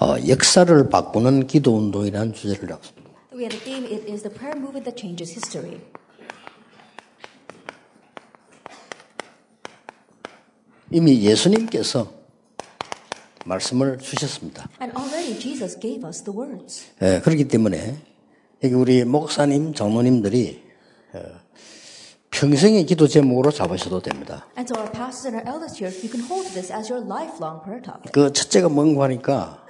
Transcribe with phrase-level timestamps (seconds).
[0.00, 3.10] 어, 역사를 바꾸는 기도 운동이라는 주제를 잡습니다.
[3.34, 3.84] We had a theme.
[3.84, 5.78] It is the prayer movement that changes history.
[10.90, 12.10] 이미 예수님께서
[13.44, 14.68] 말씀을 주셨습니다.
[14.80, 16.86] And already Jesus gave us the words.
[17.02, 17.96] 예, 그렇기 때문에
[18.64, 20.62] 여기 우리 목사님, 장로님들이
[21.12, 21.20] 어,
[22.30, 24.46] 평생의 기도 제목으로 잡으셔도 됩니다.
[24.56, 27.62] And to our pastors and our elders here, you can hold this as your lifelong
[27.62, 28.12] prayer topic.
[28.12, 29.66] 그 첫째가 뭔가 하니까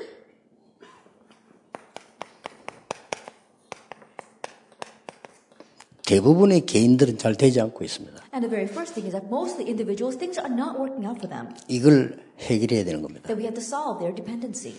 [6.11, 8.21] 대부분의 개인들은 잘 되지 않고 있습니다.
[8.35, 11.07] And the very first thing is that most of the individuals, things are not working
[11.07, 11.55] out for them.
[11.69, 13.29] 이걸 해결해야 되는 겁니다.
[13.29, 14.75] That we have to solve their dependency.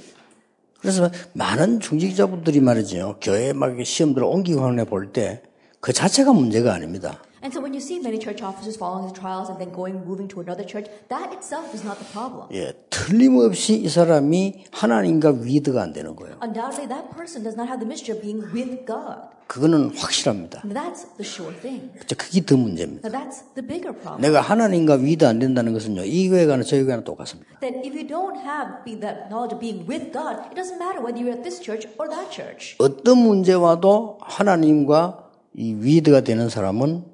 [0.82, 3.16] 그래서 많은 중직자분들이 말이죠.
[3.22, 5.42] 교회 막 시험들을 옮기고 하는 볼때
[5.80, 7.24] 그 자체가 문제가 아닙니다.
[7.44, 10.28] And so when you see many church officers following the trials and then going, moving
[10.30, 12.48] to another church, that itself is not the problem.
[12.54, 16.38] 예, 틀림없이 이 사람이 하나님과 위드가 안 되는 거예요.
[16.44, 19.34] Undoubtedly, that person does not have the mystery of being with God.
[19.48, 20.62] 그거는 확실합니다.
[20.64, 21.92] And that's the sure thing.
[21.98, 22.16] 그렇죠.
[22.16, 23.10] 그게 더 문제입니다.
[23.10, 24.22] That's the bigger problem.
[24.22, 27.60] 내가 하나님과 위드 안 된다는 것은요, 이 교회 가나 저 교회 가나 똑같습니다.
[27.60, 31.18] That if you don't have that knowledge of being with God, it doesn't matter whether
[31.20, 32.78] you're at this church or that church.
[32.78, 37.11] 어떤 문제 와도 하나님과 이 위드가 되는 사람은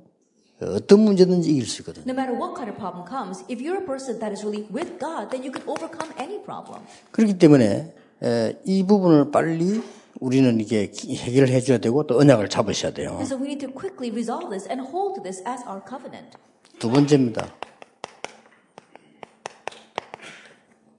[0.62, 2.04] 어떤 문제든지 이길 수 있거든요.
[2.08, 4.98] No matter what kind of problem comes, if you're a person that is really with
[4.98, 6.82] God, then you can overcome any problem.
[7.12, 9.82] 그렇기 때문에 에, 이 부분을 빨리
[10.20, 13.12] 우리는 이게 해결해 줘야 되고 또 언약을 잡으셔야 돼요.
[13.22, 16.36] And so we need to quickly resolve this and hold this as our covenant.
[16.80, 17.54] 두 번째입니다.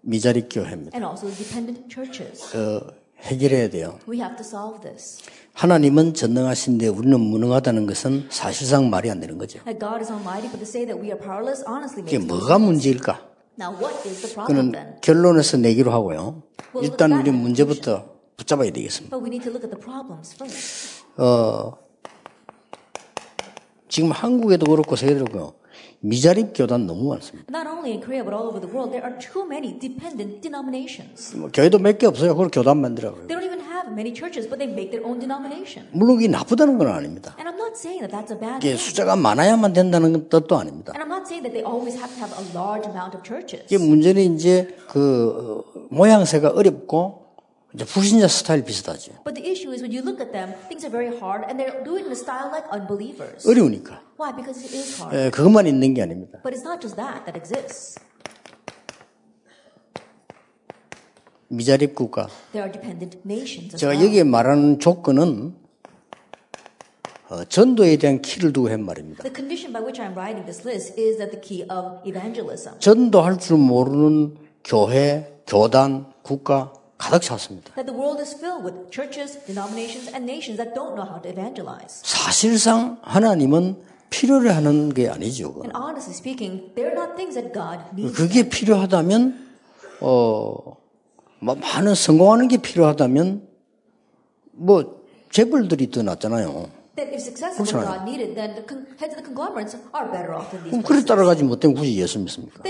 [0.03, 0.97] 미자립 교회입니다.
[0.97, 2.57] And also dependent churches.
[2.57, 2.81] 어,
[3.23, 3.99] 해결해야 돼요.
[4.09, 5.19] We have to solve this.
[5.59, 9.59] 하나님은 전능하신데 우리는 무능하다는 것은 사실상 말이 안 되는 거죠.
[12.15, 12.59] 이게 뭐가.
[12.61, 13.27] 문제일까?
[14.47, 16.45] 그는 결론에서 내기로 하고요.
[16.81, 18.05] 일단 우리 문제부터
[18.37, 19.17] 붙잡아야 되겠습니다.
[21.17, 21.73] 어,
[23.89, 25.55] 지금 한국에도 그렇고 세계도 그렇고
[25.99, 27.51] 미자립 교단 너무 많습니다.
[31.37, 32.35] 뭐 교회도 몇 개 없어요.
[32.35, 33.27] 그걸 교단 만들라고요.
[33.89, 35.89] Many churches, but they make their own denomination.
[35.93, 37.35] 물론 이게 나쁘다는 건 아닙니다.
[37.39, 38.79] And I'm not saying that that's a bad 이게 thing.
[38.79, 40.93] 숫자가 많아야만 된다는 뜻도 아닙니다.
[40.95, 43.65] And I'm not saying that they always have to have a large amount of churches.
[43.73, 47.27] 이게 문제는 이제 그 어, 모양새가 어렵고
[47.75, 49.13] 이제 불신자 스타일 비슷하죠.
[49.25, 51.85] But the issue is when you look at them, things are very hard and they're
[51.85, 53.45] doing a style like unbelievers.
[53.47, 54.01] 어려우니까.
[54.17, 54.33] Why?
[54.35, 55.15] Because it is hard.
[55.17, 56.41] 에, 그것만 있는 게 아닙니다.
[56.43, 58.01] But it's not just that that exists.
[61.49, 62.29] 미자립 국가.
[63.77, 64.05] 제가.
[64.05, 65.55] 여기에 말하는 조건은
[67.31, 69.23] 어, 전도에 대한 키를 두고 한 말입니다.
[72.79, 77.73] 전도할 줄 모르는 교회, 교단, 국가 가득 찼습니다.
[78.91, 79.41] Churches.
[82.03, 83.77] 사실상 하나님은
[84.11, 85.55] 필요로 하는 게 아니죠.
[86.11, 86.73] speaking.
[88.15, 89.49] 그게 필요하다면
[90.01, 90.78] 어
[91.41, 93.47] 뭐 많은 성공하는 게 필요하다면
[94.53, 96.79] 뭐 재벌들이 더 낫잖아요.
[96.97, 97.33] These
[100.71, 101.05] 그럼 그래.
[101.05, 102.61] 따라가지 못하면 굳이 예수 믿습니까?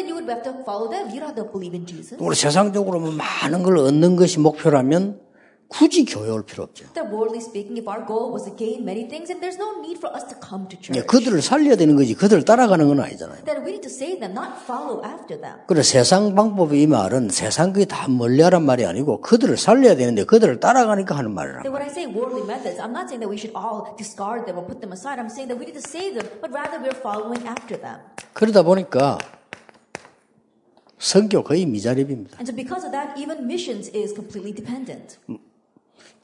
[2.19, 5.19] 우리 세상적으로 뭐 많은 걸 얻는 것이 목표라면
[5.69, 6.87] 굳이 교회 올 필요 없죠.
[6.95, 10.01] That worldly speaking, if our goal was to gain many things, then there's no need
[10.01, 11.07] for us to come to 예, church.
[11.07, 13.45] 그들을 살려야 되는 거지 그들을 따라가는 건 아니잖아요.
[13.45, 15.61] Then we need to save them, not follow after them.
[15.69, 20.59] 그래 세상 방법이 이 말은 세상 그게 다 멀리하란 말이 아니고 그들을 살려야 되는데 그들을
[20.59, 21.63] 따라가니까 하는 말이라.
[21.63, 24.57] Then when I say worldly methods, I'm not saying that we should all discard them
[24.57, 25.21] or put them aside.
[25.21, 28.01] I'm saying that we need to save them, but rather we're following after them.
[28.33, 29.19] 그러다 보니까
[30.97, 32.41] 선교 거의 미자립입니다.
[32.41, 35.21] And so because of that, even missions is completely dependent.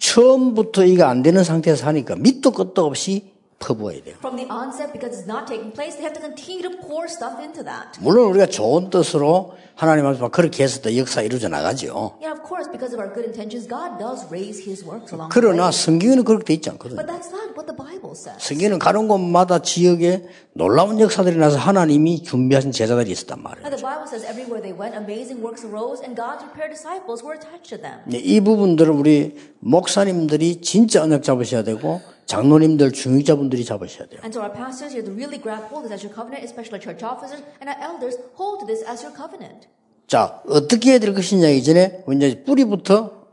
[0.05, 4.17] 처음부터 이거 안 되는 상태에서 하니까 밑도 끝도 없이 퍼부어야 돼요.
[4.19, 7.41] From the onset, because it's not taking place, they have to continue to pour stuff
[7.41, 7.99] into that.
[8.01, 12.19] 물론 우리가 좋은 뜻으로 하나님 앞에서 그렇게 해서 또 역사 이루어져 나가죠.
[12.21, 15.35] Yeah, of course, because of our good intentions, God does raise His works along the
[15.35, 15.71] 그러나.
[15.71, 16.97] 성경에는 그렇게 돼 있지 않거든요.
[16.97, 18.39] But that's not what the Bible says.
[18.39, 23.67] 성경에는 가는 곳마다 지역에 놀라운 역사들이 나서 하나님이 준비하신 제자들이 있었단 말이에요.
[23.67, 27.35] And the Bible says everywhere they went, amazing works arose, and God's prepared disciples were
[27.35, 27.99] attached to them.
[28.07, 34.21] 네, 이 부분들을 우리 목사님들이 진짜 언약 잡으셔야 되고 장로님들 중직자분들이 잡으셔야 돼요.
[34.25, 36.81] And so our pastors, have to really grab hold of this as your covenant, especially
[36.81, 39.69] church officers, and our elders hold to this as your covenant.
[40.07, 43.25] 자 어떻게 해야 될 것이냐 이전에 이제 뿌리부터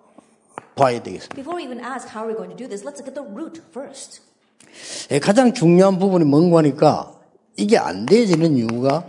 [0.75, 1.35] 봐야 되겠습니다.
[1.35, 3.61] Before we even ask how we're going to do this, let's look at the root
[3.71, 4.21] first.
[5.11, 7.13] 예, 가장 중요한 부분이 뭔가 하니까
[7.57, 9.05] 이게 안 되어지는 이유가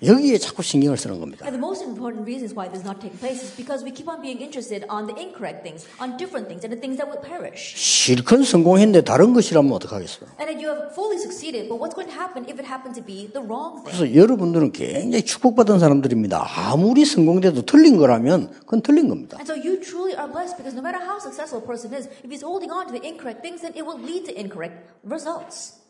[0.00, 1.44] 여기에 자꾸 신경을 쓰는 겁니다.
[1.44, 4.06] And the most important reasons why this is not taking place is because we keep
[4.06, 7.18] on being interested on the incorrect things, on different things, and the things that will
[7.18, 7.74] perish.
[7.74, 10.38] 실컷 성공했는데 다른 것이라면 어떡하겠어요?
[10.38, 13.02] And then you have fully succeeded, but what's going to happen if it happened to
[13.02, 13.90] be the wrong thing?
[13.90, 16.46] 그래서 여러분들은 굉장히 축복받은 사람들입니다.
[16.46, 19.34] 아무리 성공돼도 틀린 거라면 그건 틀린 겁니다.
[19.42, 22.30] And so you truly are blessed because no matter how successful a person is, if
[22.30, 25.82] he's holding on to the incorrect things, then it will lead to incorrect results.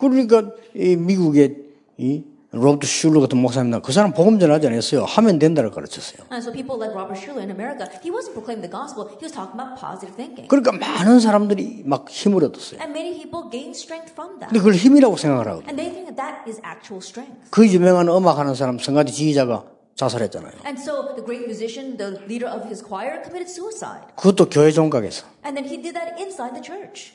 [0.00, 1.60] 그러니까 이 미국의
[2.00, 5.04] 이 로버트 슐러 같은 목사님 그 사람 복음 전하지 않았어요.
[5.04, 6.26] 하면 된다를 가르쳤어요.
[6.32, 9.30] And so people like Robert Schuller in America, he wasn't proclaiming the gospel, he was
[9.30, 10.48] talking about positive thinking.
[10.50, 12.82] 그러니까 많은 사람들이 막 힘을 얻었어요.
[12.82, 14.50] And many people gain strength from that.
[14.50, 15.62] 근데 그걸 힘이라고 하거든요.
[15.70, 17.38] And they think that that is actual strength.
[17.54, 19.62] 그 유명한 음악하는 사람 성가대 지휘자가
[19.94, 20.66] 자살했잖아요.
[20.66, 24.10] And so the great musician, the leader of his choir, committed suicide.
[24.18, 27.14] 그것도 교회 종각에서 And then he did that inside the church.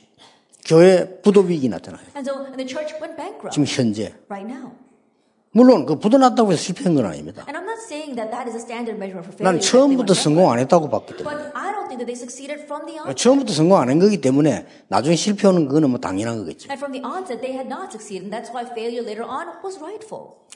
[0.64, 2.08] 교회 부도 위기 나타나요.
[2.16, 4.72] And so and the church went bankrupt 지금 현재 right now.
[5.56, 7.46] 물론 그 부도 났다고 해서 실패한 건 아닙니다.
[9.40, 11.16] 난 처음부터 성공 안 했다고 봤기.
[11.16, 11.38] 때문에.
[13.16, 16.68] 처음부터 성공 안 한 거기 때문에 나중에 실패하는 거는 뭐 당연한 거겠죠.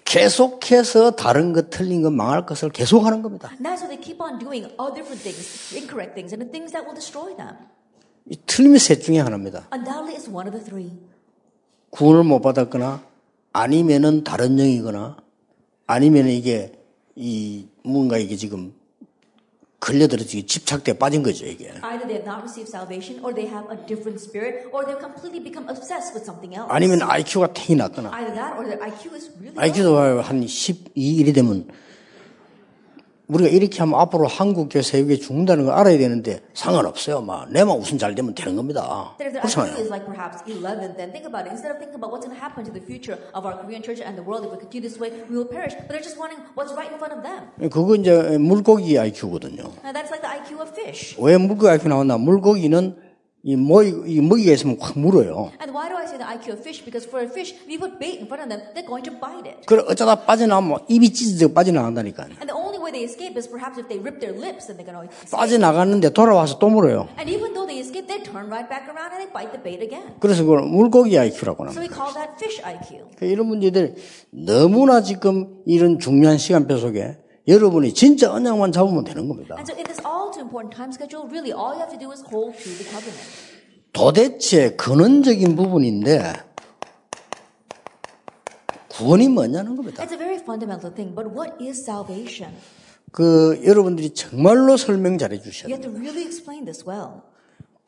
[0.04, 3.48] 계속해서 다른 것 틀린 것 망할 것을 계속하는 겁니다.
[3.54, 6.74] And that's why they keep on doing all different things, incorrect things, and the things
[6.74, 7.56] that will destroy them.
[8.30, 9.70] 이 틀림이 셋 중에 하나입니다.
[11.92, 13.02] 구원을 못 받았거나
[13.54, 15.18] 아니면은 다른 영이거나
[15.88, 16.72] 아니면 이게
[17.16, 18.74] 이 뭔가 이게 지금
[19.80, 21.72] 걸려들어지게 집착돼 빠진 거죠 이게.
[21.82, 25.40] Either they have not received salvation, or they have a different spirit, or they've completely
[25.42, 26.68] become obsessed with something else.
[26.70, 29.56] 아니면 IQ가 탱이 났거나 Either that, or their IQ is really.
[29.56, 31.68] IQ도 한 12, 1이 되면
[33.30, 37.22] 우리가 이렇게 하면 앞으로 한국 교회 세계 죽는다는 걸 알아야 되는데 상관없어요.
[37.22, 39.14] 막 내만 우선 잘 되면 되는 겁니다.
[39.20, 39.78] 그렇잖아요.
[39.78, 41.54] is like perhaps 11, then think about it.
[41.54, 44.02] Instead of thinking about what's going to happen to the future of our Korean church
[44.02, 45.78] and the world, if we continue this way, we will perish.
[45.78, 47.54] But they're just wanting what's right in front of them.
[47.70, 49.78] 그거 이제 물고기 IQ거든요.
[49.86, 51.14] And that's like the IQ of fish.
[51.22, 52.18] 왜 물고기 IQ 나왔나?
[52.18, 53.09] 물고기는
[53.42, 55.52] 이 먹이, 이 먹이가 있으면 확 물어요.
[55.64, 56.84] And why do I say the IQ of fish?
[56.84, 59.16] Because for a fish, if you put bait in front of them, they're going to
[59.16, 59.64] bite it.
[59.66, 62.36] 그래 어쩌다 빠져나오면 입이 찢어져 빠져나간다니까요.
[62.44, 64.84] And the only way they escape is perhaps if they rip their lips, then they
[64.84, 65.32] can always escape.
[65.40, 67.08] 빠져나갔는데 돌아와서 또 물어요.
[67.16, 69.80] And even though they escape, they turn right back around and they bite the bait
[69.80, 70.20] again.
[70.20, 71.80] 그래서 그걸 물고기 IQ라고 So 합니다.
[71.80, 73.08] we call that fish IQ.
[73.24, 73.96] 이런 문제들
[74.36, 77.16] 너무나 지금 이런 중요한 시간표 속에
[77.48, 79.56] 여러분이 진짜 언약만 잡으면 되는 겁니다.
[79.56, 80.19] And so in this all
[80.50, 83.22] important time schedule, really all you have to do is hold to the covenant.
[83.94, 86.34] 도대체 근원적인 부분인데
[88.90, 90.04] 구원이 뭐냐는 겁니다.
[90.04, 92.54] It's a very fundamental thing, but what is salvation?
[93.12, 95.90] 그 여러분들이 정말로 설명 잘해 주셔야 You 돼요.
[95.90, 97.22] have to really explain this well.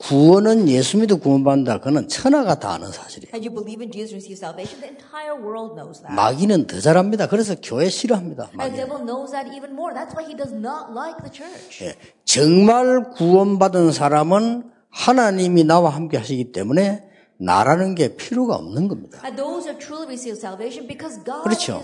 [0.01, 1.79] 구원은 예수 믿어 구원받는다.
[1.79, 3.31] 그는 천하가 다 아는 사실이에요.
[6.15, 7.27] 마귀는 더 잘합니다.
[7.27, 8.49] 그래서 교회 싫어합니다.
[8.53, 8.77] Like.
[11.83, 11.95] 예,
[12.25, 17.03] 정말 구원받은 사람은 하나님이 나와 함께 하시기 때문에
[17.41, 19.19] 나라는 게 필요가 없는 겁니다.
[21.41, 21.81] 그렇죠.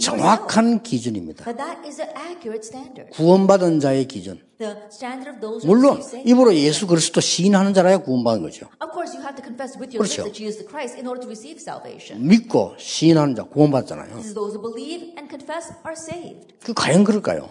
[0.00, 1.44] 정확한 기준입니다.
[3.12, 4.40] 구원받은 자의 기준.
[5.66, 6.00] 물론.
[6.24, 8.66] 입으로 예수 그리스도 시인하는 자라야 구원받은 거죠.
[9.98, 10.24] 그렇죠.
[12.18, 14.16] 믿고 시인하는 자 구원받잖아요.
[16.64, 17.48] 그 과연 그럴까요?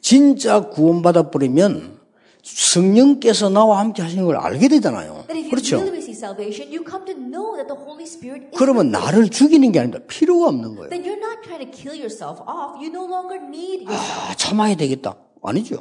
[0.00, 2.01] 진짜 구원받아 버리면
[2.42, 5.24] 성령께서 나와 함께 하시는 걸 알게 되잖아요.
[5.28, 5.76] That if you 그렇죠?
[5.76, 8.90] really receive salvation, you come to know that the Holy Spirit is 그러면.
[8.90, 10.04] 나를 죽이는 게 아닙니다.
[10.08, 10.90] 필요가 없는 거예요.
[10.90, 12.82] Then you're not trying to kill yourself off.
[12.82, 14.30] You no longer need yourself.
[14.30, 15.16] 아, 참아야 되겠다.
[15.42, 15.80] 아니죠.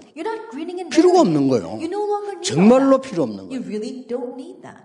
[0.92, 1.48] 필요가 없는.
[1.48, 1.80] 거예요.
[2.42, 3.00] 정말로.
[3.00, 3.62] 필요 없는 거예요.
[3.64, 4.82] really don't need that.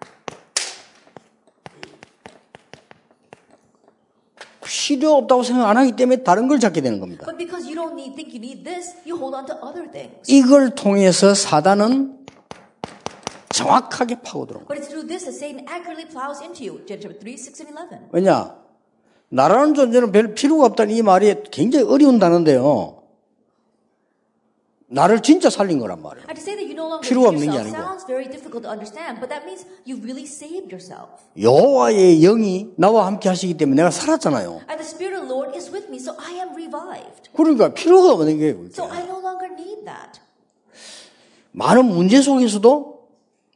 [4.76, 7.25] 필요 없다고 생각 안 하기 때문에 다른 걸 찾게 되는 겁니다.
[7.25, 10.21] But because you don't need, think you need this, you hold on to other things.
[10.28, 12.18] 이걸 통해서 사단은
[13.49, 14.68] 정확하게 파고들어온 거예요.
[14.68, 16.85] But it's through this that Satan accurately plows into you.
[16.85, 18.09] Genesis 3, 6, and 11.
[18.12, 18.54] 왜냐?
[19.30, 22.95] 나라는 존재는 별 필요가 없다는 이 말이 굉장히 어려운 단어인데요.
[24.88, 26.26] 나를 진짜 살린 거란 말이에요.
[27.00, 27.76] No need 없는 게 아니고.
[28.07, 28.31] really.
[31.37, 34.61] 여호와의 영이 나와 함께 하시기 때문에 내가 살았잖아요.
[35.88, 36.14] Me, so.
[37.35, 38.93] 그러니까 필요가 없는 게 So no.
[41.52, 43.09] 많은 문제 속에서도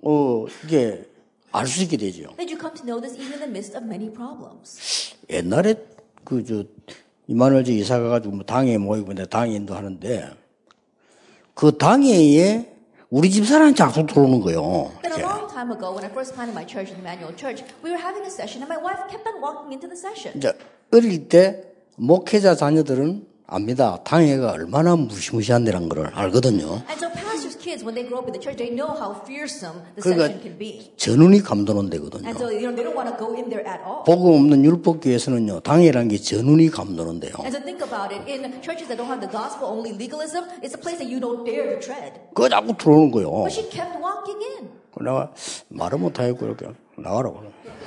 [0.03, 1.05] 어 이게
[1.53, 2.31] 알 수 있게 되죠.
[5.29, 5.75] 옛날에
[6.25, 6.65] 그저
[7.29, 10.31] 이만월 저 이사 가가지고 뭐 당회 모이고 내가 당회 인도하는데
[11.61, 12.73] 그 당회에
[13.11, 14.93] 우리 집 사람이 자꾸 들어오는 거예요.
[15.03, 17.93] Then a long time ago, when I first planted my church, the Emmanuel Church, we
[17.93, 20.33] were having a session, and my wife kept on walking into the session.
[20.41, 20.57] 이제
[20.91, 21.61] 어릴 때
[21.97, 24.01] 목회자 자녀들은 압니다.
[24.05, 26.81] 당회가 얼마나 무시무시한 데란 걸 알거든요.
[26.89, 27.13] And so
[27.71, 30.43] kids, when they grow up in the church, they know how fearsome the 그러니까 session
[30.43, 30.91] can be.
[30.97, 32.27] 전운이 감도는 데거든요.
[32.27, 34.03] And so, you know, they don't want to go in there at all.
[34.05, 37.35] 복음 없는 율법교에서는요, 당회란 게 전운이 감도는 데요.
[37.47, 40.75] And so think about it, in churches that don't have the gospel, only legalism, it's
[40.75, 42.19] a place that you don't dare to tread.
[42.35, 43.31] 그거 자꾸 들어오는 거예요.
[43.47, 44.69] But she kept walking in.
[45.01, 45.33] 내가
[45.69, 46.67] 말을 못하겠고 이렇게
[46.99, 47.39] 나가라고.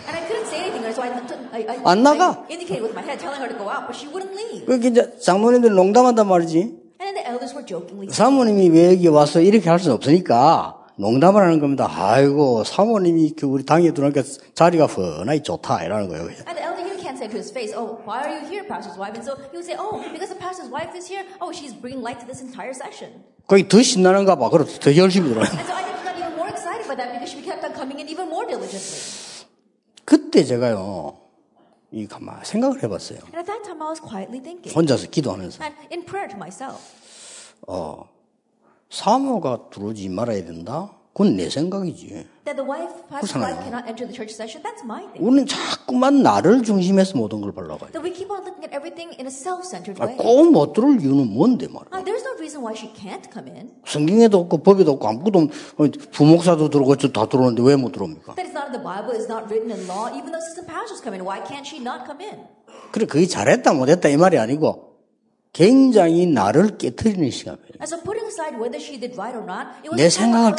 [0.08, 1.12] And I couldn't say anything, so I,
[1.52, 2.44] I, I, 안 나가.
[2.48, 4.66] I indicated with my head, telling her to go out, but she wouldn't leave.
[4.66, 6.83] 그렇게 이제 장로님들 농담한단 말이지.
[8.10, 11.90] 사모님이 왜 여기 와서 이렇게 할 수는 없으니까 농담을 하는 겁니다.
[11.90, 14.22] 아이고, 사모님이 그 우리 당에 들어오니까
[14.54, 15.84] 자리가 훤하니 좋다.
[15.84, 16.28] 이러는 거예요.
[17.04, 19.58] can't say to his face, "Oh, why are you here, pastor's wife?" And so he
[19.58, 21.26] would say, "Oh, because the pastor's wife is here.
[21.42, 24.50] Oh, she's bringing light to this entire session." 거기 더 신나는가 봐.
[24.50, 25.44] 그래서 더 열심히 들어요.
[25.46, 28.08] And so I got even more excited by that because she kept on coming in
[28.08, 29.44] even more diligently.
[30.06, 31.18] 그때 제가요,
[31.94, 33.20] 이 가만 생각을 해봤어요.
[33.20, 35.64] And at that time, I was quietly thinking 혼자서 기도하면서.
[35.64, 36.82] and in prayer to myself,
[38.90, 40.92] 사모가 들어오지 말아야 된다?
[41.14, 42.26] 그건 내 생각이지.
[45.20, 47.92] 우리는 자꾸만 나를 중심해서 모든 걸 보려고 해요.
[50.02, 50.18] 아, way.
[50.18, 51.90] 꼭못 들어올 이유는 뭔데 말이야.
[51.92, 53.84] Uh.
[53.86, 55.40] 성경에도 없고 법에도 없고 아무것도
[55.78, 58.34] 없 부목사도 들어오고 저다 들어오는데 왜 못 들어옵니까?
[62.92, 64.98] 그래, 그게 잘했다 못했다 이 말이 아니고
[65.54, 67.73] 굉장히 나를 깨트리는 시간이에요.
[67.84, 70.56] And so putting aside whether she did right or not, it was 내 생각을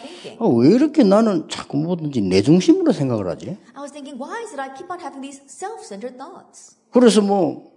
[0.00, 0.38] thinking.
[0.40, 3.58] 아, 왜 이렇게 나는 자꾸 뭐든지 내 중심으로 생각을 하지?
[3.74, 6.76] I was thinking, why is it I keep on having these self-centered thoughts?
[6.90, 7.70] 그래서 뭐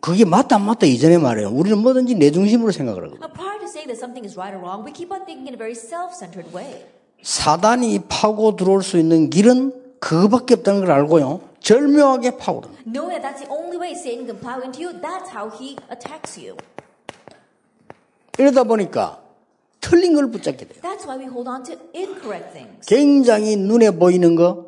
[0.00, 1.50] 그게 맞다 안 맞다 이전에 말해요.
[1.50, 3.20] 우리는 뭐든지 내 중심으로 생각을 하거든.
[3.20, 5.52] Now, prior to saying that something is right or wrong, we keep on thinking in
[5.52, 6.86] a very self-centered way.
[7.20, 11.47] 사단이 파고 들어올 수 있는 길은 그거밖에 없다는 걸 알고요.
[11.60, 12.72] 절묘하게 파고들어.
[12.86, 16.38] Knowing that that's the only way Satan can plow into you, that's how he attacks
[16.38, 16.56] you.
[18.38, 19.20] 이러다 보니까
[19.80, 20.80] 틀린 걸 붙잡게 돼요.
[20.82, 22.86] That's why we hold on to incorrect things.
[22.86, 24.66] 굉장히 눈에 보이는 거,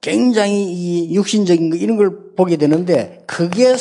[0.00, 3.74] 굉장히 이 육신적인 거 이런 걸 보게 되는데 그게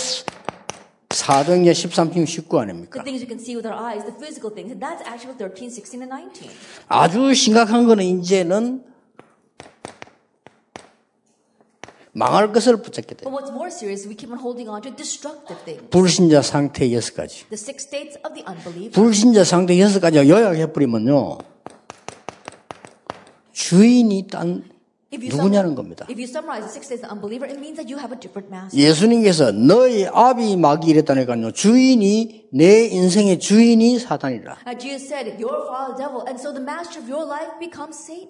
[1.09, 3.03] 사도행전 13편 19 아닙니까?
[3.03, 5.69] The things we can see with our eyes, the physical things, and that's actually 13,
[5.69, 6.49] 16, and 19.
[6.87, 8.83] 아주 심각한 거는 이제는
[12.15, 13.29] 망할 것을 붙잡게 돼요.
[13.29, 15.89] But what's more serious, we keep on holding on to destructive things.
[15.89, 17.43] 불신자 상태 여섯 가지.
[17.51, 18.91] The six states of the unbeliever.
[18.91, 21.39] 불신자 상태 여섯 가지 요약해 버리면요.
[23.51, 24.63] 주인이 딴
[25.37, 26.05] 누구냐는 겁니다.
[28.73, 31.51] 예수님께서 너희 아비 마귀 이랬다니까요.
[31.51, 34.57] 주인이 내 인생의 주인이 사단이라.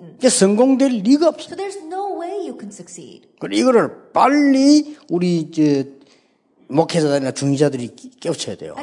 [0.01, 0.15] Uh.
[0.17, 1.49] 이게 성공될 리가 없어.
[3.39, 5.61] 그래 이거를 빨리 우리 저
[6.67, 8.73] 목회자들이나 중의자들이 끼- 깨우쳐야 돼요.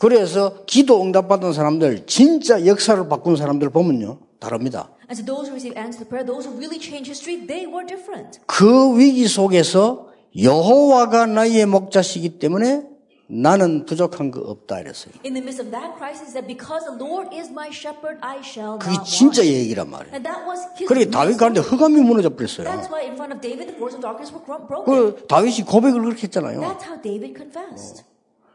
[0.00, 4.18] 그래서 기도 응답받은 사람들, 진짜 역사를 바꾼 사람들 보면요.
[4.38, 4.90] 다릅니다.
[5.10, 7.86] And so those who receive answers to prayer, those who really change history, they were
[7.86, 8.40] different.
[8.46, 12.84] 그 위기 속에서 여호와가 나의 목자시기 때문에
[13.30, 15.12] 나는 부족한 거 없다 이랬어요.
[15.24, 18.78] In the midst of that crisis, that because the Lord is my shepherd, I shall
[18.78, 19.52] 그게 not 진짜 want.
[19.52, 20.14] 얘기란 말이에요.
[20.14, 21.36] And that was his 그래 다윗.
[21.36, 22.64] 가는데 흑암이 무너져 버렸어요.
[22.64, 24.84] That's why in front of David, the force of darkness were broken.
[24.88, 26.60] 그 다윗이 고백을 그렇게 했잖아요.
[26.60, 28.04] That's how David confessed.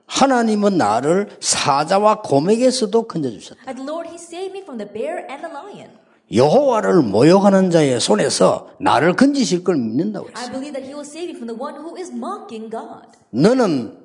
[0.05, 3.61] 하나님은 나를 사자와 곰에게서도 건져주셨다.
[3.67, 5.91] And the Lord, He saved me from the bear and the lion.
[6.31, 10.51] 여호와를 모욕하는 자의 손에서 나를 건지실 걸 믿는다고 했어요.
[10.51, 13.07] believe that He will save me from the one who is mocking God.
[13.31, 13.97] 너는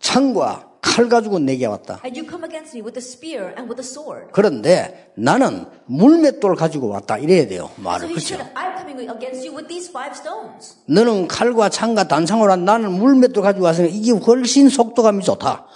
[0.00, 2.00] 창과 칼 가지고 내게 왔다.
[4.32, 7.16] 그런데 나는 물맷돌 가지고 왔다.
[7.18, 7.70] 이래야 돼요.
[7.76, 8.08] 말을.
[8.08, 8.50] 그렇죠?
[10.86, 15.66] 너는 칼과 창과 단창으로 한 나는 물맷돌 가지고 왔으니까 이게 훨씬 속도감이 좋다.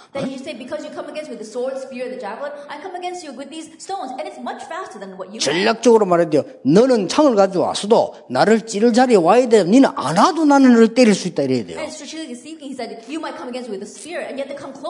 [5.39, 9.63] 전략적으로 말해도 너는 창을 가지고 왔어도 나를 찌를 자리에 와야 돼.
[9.63, 11.43] 너는 안 와도 나는 너를 때릴 수 있다.
[11.43, 11.79] 이래야 돼요.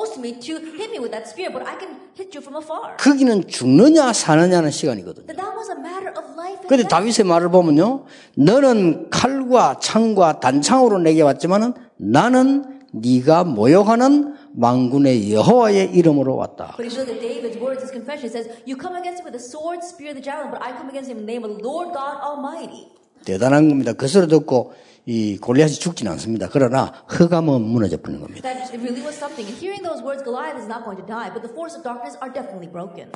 [0.08, 2.96] Close me to hit me with that spear, but I can hit you from afar.
[2.98, 5.28] 거기는 죽느냐 사느냐는 시간이거든요.
[5.28, 6.90] That that was a matter of life and 근데 death.
[6.90, 8.06] 다윗의 말을 보면요.
[8.36, 16.76] 너는 칼과 창과 단창으로 내게 왔지만은 나는 네가 모욕하는 망군의 여호와의 이름으로 왔다.
[16.78, 19.28] But if you look at David's words, his confession, it says, You come against him
[19.28, 21.52] with the sword, spear, the javelin, but I come against him in the name of
[21.52, 22.88] the Lord God Almighty.
[23.26, 23.92] 대단한 겁니다.
[23.94, 24.72] 그 소리 듣고
[25.10, 26.50] 이 골리앗이 죽지는 않습니다.
[26.52, 28.42] 그러나 흑암은 무너져 버리는 겁니다.
[28.42, 29.48] That it really was something.
[29.48, 32.20] And hearing those words, Goliath is not going to die, but the force of darkness
[32.20, 33.10] are definitely broken.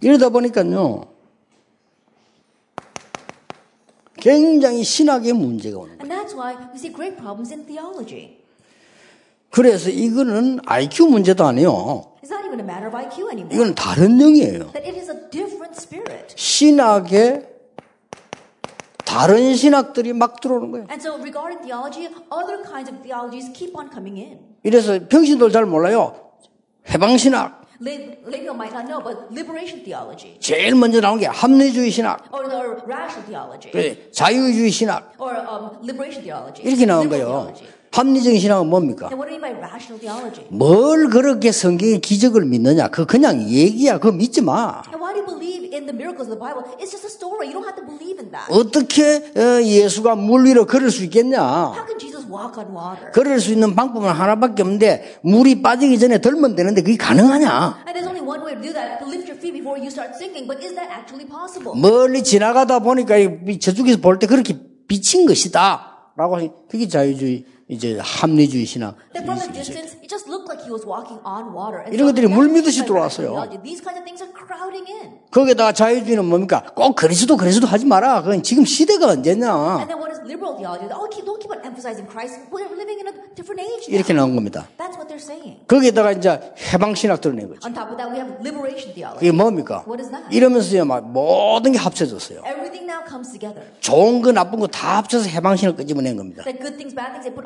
[0.00, 1.12] 이러다 보니까요.
[4.16, 6.00] 굉장히 신학의 문제가 오는 거예요.
[6.00, 8.40] And that's why we see great problems in theology.
[9.50, 12.16] 그래서 이거는 IQ 문제도 아니에요.
[13.52, 14.72] 이건 다른 영이에요.
[14.72, 16.32] That it is a different spirit.
[16.34, 17.51] 신학에
[19.12, 20.86] 다른 신학들이 막 들어오는 거예요.
[20.88, 24.38] And so regarding theology, other kinds of theologies keep on coming in.
[24.62, 26.16] 이래서 평신도를 잘 몰라요.
[26.88, 27.60] 해방신학.
[27.82, 32.22] Lay, lay people might not know, but liberation theology, 제일 먼저 나온 게 합리주의 신학,
[32.32, 35.12] or the rational theology, 그래, 자유주의 신학.
[35.18, 36.62] or um, liberation theology.
[36.62, 37.26] 이렇게 나온 거예요.
[37.26, 37.66] theology.
[37.96, 39.08] 합리적인 신학은 뭡니까?
[40.50, 42.88] 뭘 그렇게 성경의 기적을 믿느냐?
[42.88, 43.98] 그 그냥 얘기야.
[43.98, 44.80] 그거 믿지 마.
[48.48, 51.72] 어떻게 어, 예수가 물 위로 걸을 수 있겠냐?
[53.12, 57.82] 걸을 수 있는 방법은 하나밖에 없는데 물이 빠지기 전에 덜면 되는데 그게 가능하냐?
[61.76, 64.56] 멀리 지나가다 보니까 이- 저쪽에서 볼 때 그렇게
[64.88, 65.90] 비친 것이다.
[66.16, 68.96] 라고 하니 그게 자유주의, 이제 합리주의 신학.
[71.86, 73.34] And 이런 것들이 that's 물 what 믿듯이 by 들어왔어요.
[75.30, 76.62] 거기다가 자유주의는 뭡니까?
[76.74, 78.22] 꼭 그리스도 그리스도 하지 마라.
[78.22, 79.54] 그건 지금 시대가 언제냐?
[79.54, 79.88] Oh.
[83.88, 84.68] 이렇게 나온 겁니다.
[85.68, 86.40] 거기에다가 이제
[86.72, 87.60] 해방 신학 들어낸 거죠.
[89.20, 89.84] 이게 뭡니까?
[90.30, 92.42] 이러면서요, 막 모든 게 합쳐졌어요.
[93.80, 96.42] 좋은 거 나쁜 거 다 합쳐서 해방신을 끄집어낸 겁니다.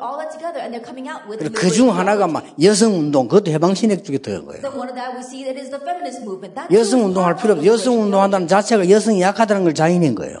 [0.07, 1.39] The good things, bad things, they put all that together and they're coming out with
[1.39, 2.27] 그중 liberation 하나가.
[2.27, 4.61] 막 여성 운동, 그것도 해방신학 쪽에 들어간 거예요.
[4.61, 4.77] That
[6.73, 7.71] 여성 운동할 필요 없어요.
[7.71, 10.39] 여성 운동한다는 자체가 여성이 약하다는 걸 자인한 거예요.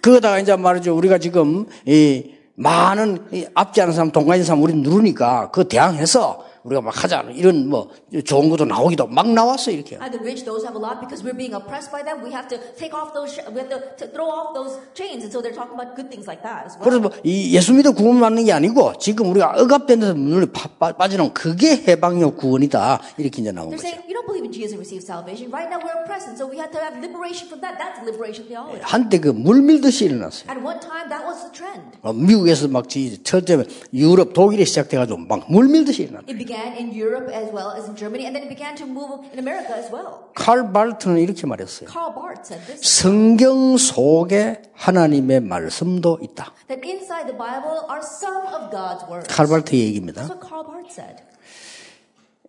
[0.00, 0.96] 그거다가 이제 말이죠.
[0.96, 6.80] 우리가 지금 이 많은 이 앞지 않은 사람, 동가인 사람 우리 누르니까 그 대항해서 우리가
[6.80, 7.22] 막 하자.
[7.32, 9.96] 이런 뭐 좋은 것도 나오기도 막 나왔어 이렇게.
[9.96, 12.20] And the rich, those have a lot because we're being oppressed by them.
[12.20, 15.24] We have to take off those, we have to, throw off those chains.
[15.24, 16.84] And so they're talking about good things like that as well.
[16.84, 20.14] 그래서 뭐이 예수 믿어 구원 받는 게 아니고 지금 우리가 억압된 데서
[20.52, 23.00] 빠- 빠지는 그게 해방이요 구원이다.
[23.16, 23.88] 이렇게 이제 나온 They're 거죠.
[23.88, 25.48] saying, you don't believe in Jesus and receive salvation.
[25.48, 26.28] Right now we're oppressed.
[26.28, 27.80] And so we have to have liberation from that.
[27.80, 28.82] That's liberation theology.
[28.84, 30.50] 한때 그 물밀듯이 일어났어요.
[30.52, 31.96] At one time, that was the trend.
[32.02, 36.28] 어, 미국에서 막 지- 첫째 유럽 독일에 시작돼가지고 막 물밀듯이 일어났어요.
[36.28, 38.26] It began in Europe as well as in Germany.
[38.26, 40.26] And then it began to move in America as well.
[40.34, 41.88] 칼 발트는 이렇게 말했어요.
[41.88, 42.82] Karl Barth said this.
[42.82, 46.52] 성경 속에 하나님의 말씀도 있다.
[46.66, 49.28] That inside the Bible are some of God's words.
[49.32, 50.22] 칼 발트의 얘기입니다.
[50.22, 51.22] That's what Karl Barth said.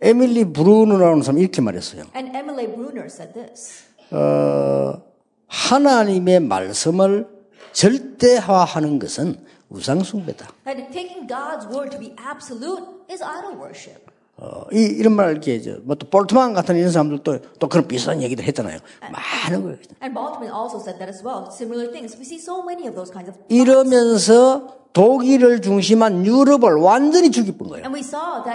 [0.01, 2.05] 에밀리 브루너라는 사람 이렇게 말했어요.
[2.15, 3.85] And Emily Brunner said this.
[4.11, 5.01] 어,
[5.47, 7.27] 하나님의 말씀을
[7.71, 10.47] 절대화하는 것은 우상숭배다.
[10.65, 14.12] That taking God's word to be absolute is idol worship.
[14.35, 18.79] 어, 이, 이런 말 이렇게 뭐또 볼트만 같은 이런 사람들도 또 그런 비슷한 얘기도 했잖아요.
[19.01, 19.77] 많은 거예요.
[20.01, 21.47] And Baltman also said that as well.
[21.51, 22.17] Similar things.
[22.17, 27.85] We see so many of those kinds of 이러면서 독일을 중심한 유럽을 완전히 죽이본 거예요.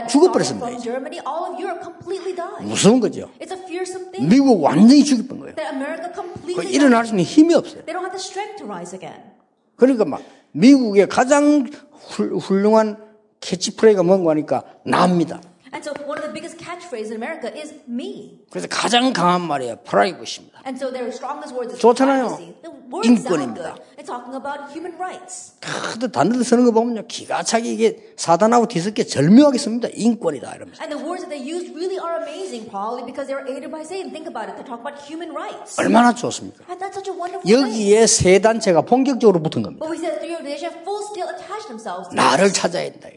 [0.09, 0.79] 죽어버렸습니다.
[0.79, 1.21] Germany.
[2.61, 3.29] 무서운 거죠.
[4.21, 5.55] 미국 완전히 죽이본 거예요.
[6.57, 7.07] 그 일어날.
[7.07, 7.83] 수 있는 힘이 없어요.
[9.77, 12.99] 그러니까 막 미국의 가장 훌, 훌륭한
[13.41, 15.41] 캐치프레이가 뭔가 하니까 납니다.
[15.73, 18.41] And so one of the biggest catchphrases in America is me.
[18.51, 19.77] 그래서 가장 강한 말이에요.
[19.85, 20.58] 프라이버시입니다.
[20.69, 22.29] And so their strongest words is 좋잖아요.
[22.29, 22.53] privacy.
[22.61, 23.73] The words sound 인권입니다.
[23.73, 23.97] good.
[23.97, 25.57] It's talking about human rights.
[25.65, 27.07] 크드 단들 쓰는 거 보면요.
[27.09, 29.89] 기가 차게 이게 사단하고 뒤섞여 절묘하게 씁니다.
[29.97, 30.83] 인권이다 이러면서.
[30.85, 34.13] And the words that they use really are amazing, probably because they're aided by Satan.
[34.13, 34.61] Think about it.
[34.61, 35.81] They talk about human rights.
[35.81, 36.69] 얼마나 좋습니까?
[36.69, 37.57] And that's such a wonderful thing.
[37.57, 39.89] 여기에 세 단체가 본격적으로 붙은 겁니다.
[42.13, 42.53] 나를.
[42.53, 43.09] 찾아야 된다.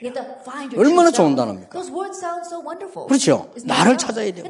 [0.80, 1.68] 얼마나 true 좋은 self.
[1.68, 1.84] 단어입니까?
[3.12, 3.52] 그렇죠.
[3.66, 4.32] 나를 찾아야?
[4.32, 4.46] 돼요.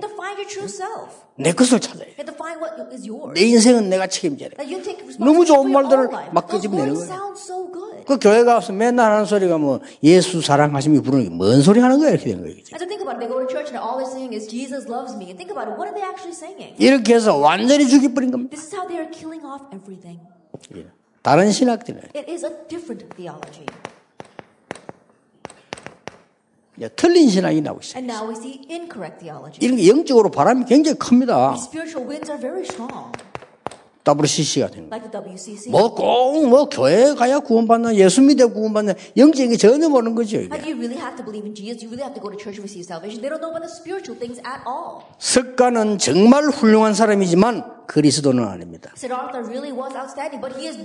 [1.37, 2.15] 내 것을 찾아야 돼.
[2.90, 2.90] You
[3.33, 4.55] 내 인생은 내가 책임져야 돼.
[5.19, 6.09] 너무 좋은 말들을.
[6.31, 7.33] 막 끄집어내는 거예요.
[8.05, 12.09] 그 교회 가서 맨날 하는 소리가 뭐 예수 사랑하심이 부르는 게 뭔 소리 하는 거야
[12.09, 12.55] 이렇게 되는 거예요.
[12.55, 12.75] 그죠?
[12.75, 13.21] And so think about it.
[13.21, 15.29] They go to church and all they're saying is Jesus loves me.
[15.31, 15.77] And think about it.
[15.77, 16.75] What are they actually saying?
[16.79, 18.51] 이렇게 해서 완전히 죽여버린 겁니다.
[18.57, 20.19] This is how they are killing off everything.
[20.75, 20.87] 예.
[21.21, 23.65] 다른 신학들은 It is a different theology.
[26.70, 27.97] 이제 틀린 신학이 나오고 있어요.
[27.99, 29.59] And now we see incorrect theology.
[29.61, 31.55] 이런 게 영적으로 바람이 굉장히 큽니다.
[31.57, 33.11] Spiritual winds are very strong,
[34.03, 34.87] WCC가 거예요.
[34.89, 35.69] like the WCC.
[35.69, 40.37] 뭐꼭 뭐 교회 가야 구원받나 예수 믿어 구원받나 영적인 게 전혀 모르는 거죠.
[40.37, 40.47] 이게.
[40.49, 41.85] Like you really have to believe in Jesus.
[41.85, 43.21] You really have to go to church to receive salvation.
[43.21, 45.05] They don't know about the spiritual things at all.
[45.19, 48.91] 석가는 정말 훌륭한 사람이지만 그리스도는 아닙니다.
[50.49, 50.81] Really.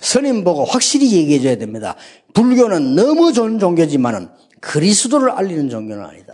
[0.00, 1.94] 스님 보고 확실히 얘기해 줘야 됩니다.
[2.34, 4.28] 불교는 너무 좋은 종교지만은
[4.60, 6.32] 그리스도를 알리는 종교는 아니다.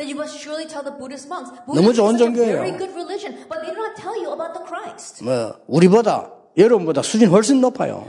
[1.74, 2.60] 너무 좋은 종교예요.
[2.94, 3.36] religion.
[5.24, 8.06] 뭐 우리보다 여러분보다 수준 훨씬 높아요.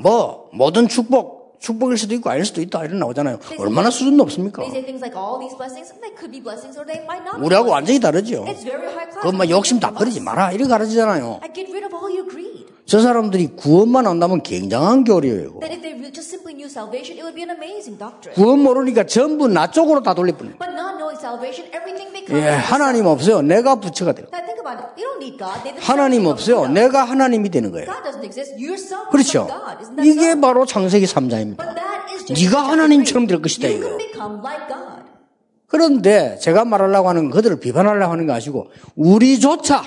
[0.00, 3.38] 뭐 모든 축복 축복일 수도 있고 아닐 수도 있다 이런 나오잖아요.
[3.58, 4.62] 얼마나 수준 높습니까?
[7.44, 7.98] 우리하고 완전히.
[8.00, 8.44] 다르죠.
[9.20, 11.40] 그뭐 욕심 다 버리지 마라 이렇게 가르치잖아요.
[12.88, 15.60] 저 사람들이 구원만 안다면 굉장한 교리예요.
[18.34, 20.14] 구원 모르니까 전부 나 쪽으로 다
[21.68, 22.32] everything becomes.
[22.32, 23.42] 예, 하나님 없어요.
[23.42, 24.26] 내가 부처가 돼요.
[25.80, 26.66] 하나님 없어요.
[26.68, 27.92] 내가 하나님이 되는 거예요.
[29.10, 29.46] 그렇죠.
[30.02, 30.40] 이게?
[30.40, 31.58] 바로 창세기 3장입니다.
[31.58, 33.26] But that is just 네가 하나님처럼.
[33.26, 35.02] 될 것이다, God.
[35.66, 39.84] 그런데 제가 말하려고 하는 건 그들을 비판하려고 하는 거 아시고 우리조차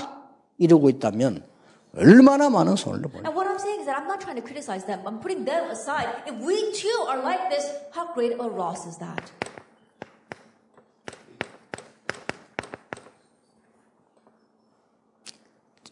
[0.59, 1.49] 이러고 있다면
[1.95, 3.27] 얼마나 많은 손을 보내.
[3.27, 5.01] And what I'm saying is that I'm not trying to criticize them.
[5.06, 6.08] I'm putting them aside.
[6.25, 9.32] If we too are like this, how great a loss is that?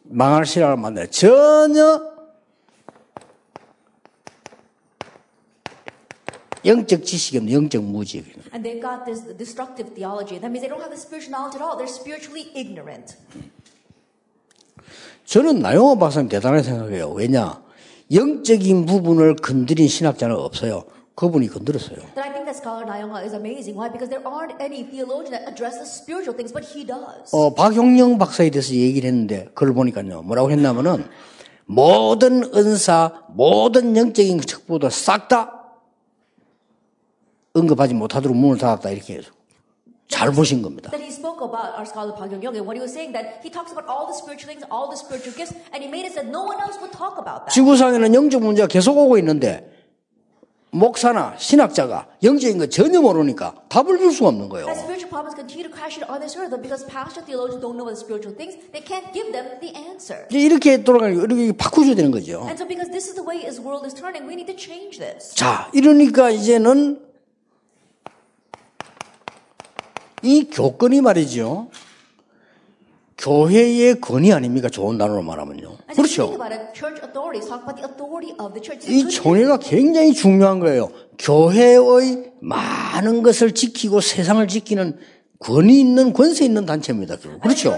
[0.04, 2.02] 망할 신앙을 만나 전혀
[6.66, 8.26] 영적 지식이 없는 영적 무지.
[8.52, 10.40] And they've got this destructive theology.
[10.40, 11.78] That means they don't have the spiritual knowledge at all.
[11.78, 13.16] They're spiritually ignorant.
[15.30, 17.12] 저는 나영호 박사님 대단하게 생각해요.
[17.12, 17.62] 왜냐?
[18.12, 20.86] 영적인 부분을 건드린 신학자는 없어요.
[21.14, 21.98] 그분이 건드렸어요.
[22.16, 23.78] That I think that scholar Nayonga is amazing.
[23.78, 23.92] Why?
[23.92, 27.30] Because there aren't any theologian that address the spiritual things, but he does.
[27.32, 30.24] 어, 박용영 박사에 대해서 얘기를 했는데 그걸 보니까요.
[30.24, 31.06] 뭐라고 했냐면은
[31.68, 35.54] 모든 은사, 모든 영적인 척보도 싹다
[37.54, 39.30] 언급하지 못하도록 문을 닫았다 이렇게 해서
[40.10, 40.90] 잘 보신 겁니다.
[40.90, 43.50] That he spoke about our scholar Park Young and what he was saying that he
[43.50, 46.28] talks about all the spiritual things, all the spiritual gifts, and he made it that
[46.28, 47.54] no one else would talk about that.
[47.54, 49.70] 지구상에는 영적 문제가 계속 오고 있는데
[50.72, 54.68] 목사나 신학자가 영적인 거 전혀 모르니까 답을 줄 수가 없는 거예요.
[54.70, 57.98] As spiritual problems continue to crash on this earth, because pastor theologians don't know the
[57.98, 60.26] spiritual things, they can't give them the answer.
[60.34, 62.50] 이렇게 돌아가니까 이렇게 바꾸셔야 되는 거죠.
[62.50, 64.98] And so because this is the way this world is turning, we need to change
[64.98, 65.34] this.
[65.34, 67.09] 자, 이러니까 이제는
[70.24, 71.70] 이 교권이 말이죠.
[73.18, 74.70] 교회의 권위 아닙니까?
[74.70, 75.78] 좋은 단어로 말하면요.
[75.94, 76.38] 그렇죠.
[78.88, 80.90] 이 총회가 굉장히 중요한 거예요.
[81.18, 84.98] 교회의 많은 것을 지키고 세상을 지키는
[85.40, 87.18] 권위 있는 권세 있는 단체입니다.
[87.42, 87.76] 그렇죠.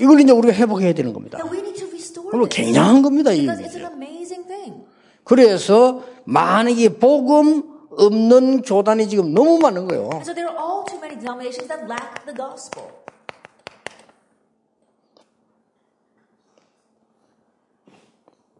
[0.00, 1.38] 이걸 이제 우리가 회복해야 되는 겁니다.
[2.30, 2.46] 그리고.
[2.46, 3.32] 굉장한 겁니다.
[3.32, 3.46] 이
[5.28, 10.08] 그래서 만약에 복음 없는 교단이 지금 너무 많은 거예요.
[10.22, 12.88] So there are all too many denominations that lack the gospel.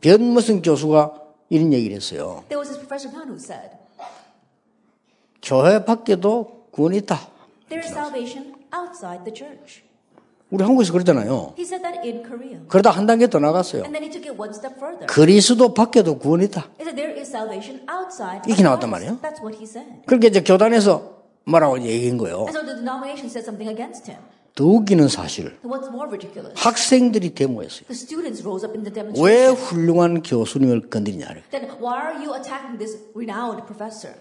[0.02, 2.44] 변무슨 교수가 이런 얘기를 했어요.
[2.48, 3.70] There was this professor Pan who said,
[5.42, 7.18] 교회 밖에도 구원이 있다.
[7.70, 9.87] there is salvation outside the church.
[10.50, 11.54] 우리 한국에서 그러잖아요.
[12.68, 13.82] 그러다 한 단계 더 나갔어요.
[15.06, 16.68] 그리스도 밖에도 구원이 있다.
[18.46, 18.88] 이렇게 나왔단.
[18.90, 19.18] 말이에요.
[20.06, 22.46] 그렇게 이제 교단에서 뭐라고 얘기한 거예요.
[24.54, 25.56] 더 웃기는 사실.
[26.56, 27.84] 학생들이 데모했어요.
[29.22, 29.46] 왜.
[29.48, 31.26] 훌륭한 교수님을 건드리냐.
[31.50, 34.16] Then why are you attacking this renowned professor?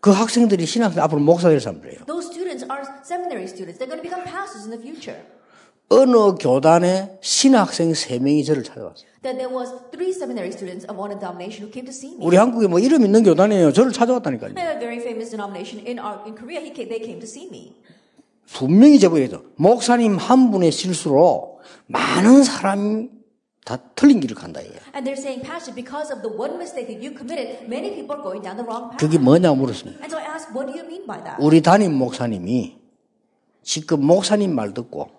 [0.00, 2.04] 그 학생들이 신학생 앞으로 목사 될 사람들이에요.
[2.06, 3.78] Those students are seminary students.
[3.78, 5.18] They're going to become pastors in the future.
[5.88, 9.06] 어느 교단에 신학생 세 명이 저를 찾아왔어요.
[9.22, 12.26] That there was three seminary students of one denomination who came to see me.
[12.26, 13.72] 우리 한국에 뭐 이름 있는 교단이에요.
[13.72, 14.54] 저를 찾아왔다니까요.
[14.56, 16.60] I have a very famous denomination in our in Korea.
[16.60, 17.74] He came, they came to see me.
[18.52, 23.10] 분명히 제보해서 목사님 한 분의 실수로 많은 사람이
[23.64, 24.78] 다 틀린 길을 간다 이거예요.
[24.94, 28.22] And they're saying, Pastor, because of the one mistake that you committed, many people are
[28.22, 28.98] going down the wrong path.
[28.98, 30.02] 그게 뭐냐 물었습니다.
[30.02, 31.38] And so I asked, what do you mean by that?
[31.42, 32.78] 우리 담임 목사님이
[33.62, 35.10] 지금 목사님 말 듣고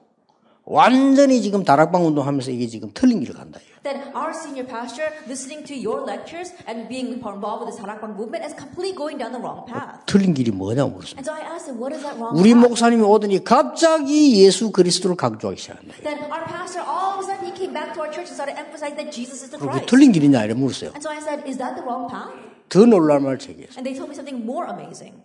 [0.70, 3.60] 완전히 지금 다락방 운동하면서 이게 지금 틀린 길을 간다.
[3.84, 8.44] Then our senior pastor, listening to your lectures and being involved with the Sarakbang movement,
[8.44, 10.04] is completely going down the wrong path.
[10.06, 11.16] 틀린 길이 뭐냐 물었습니다.
[11.16, 12.68] And so I asked him, what is that wrong 우리 path?
[12.68, 15.96] 목사님이 오더니 갑자기 예수 그리스도를 강조하기 시작한다.
[16.04, 18.60] Then our pastor, all of a sudden, he came back to our church and started
[18.60, 19.88] emphasizing that Jesus is the Christ.
[19.88, 20.92] 틀린 길이냐 이래 물었어요.
[20.92, 22.36] And so I said, is that the wrong path?
[22.68, 23.80] 더 놀랄 말을 제기했어요.
[23.80, 25.16] And they told me something more amazing.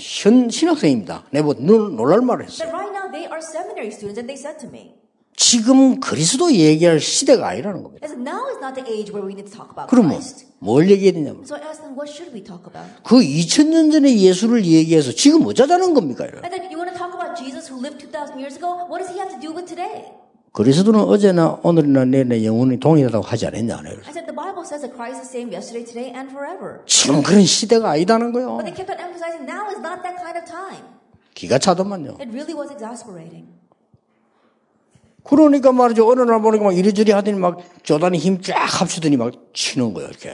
[0.00, 1.24] 현 신학생입니다.
[1.32, 2.70] 내보 놀- 놀랄 말을 했어요.
[2.70, 4.94] That right now they are seminary students, and they said to me,
[5.34, 8.06] 지금 그리스도 얘기할 시대가 아니라는 겁니다.
[8.06, 10.22] I said, now is not the age where we need to talk about 그러면.
[10.60, 12.86] 뭘 얘기해야 되냐면 So them, what should we talk about?
[13.02, 16.26] 그 2000년 전의 예수를 얘기해서 지금 어쩌자는 겁니까?
[16.26, 16.38] 이래.
[16.42, 18.86] I said, you want to talk about Jesus who lived 2,000 years ago?
[18.86, 20.10] What does he have to do with today?
[20.52, 23.76] 그리스도는 어제나 오늘이나 내일이나 영원히 동일하다고 하지 않았냐?
[23.76, 23.96] 안 해요.
[26.86, 28.58] 지금 그런 시대가 아니다는 거요.
[31.34, 32.16] 기가 차더만요.
[32.20, 33.46] It really was exasperating.
[35.28, 36.08] 그러니까 말이죠.
[36.10, 40.08] 어느 날 보니까 막 이리저리 하더니 막 조단이 힘 쫙 합치더니 막 치는 거예요.
[40.08, 40.30] 이렇게.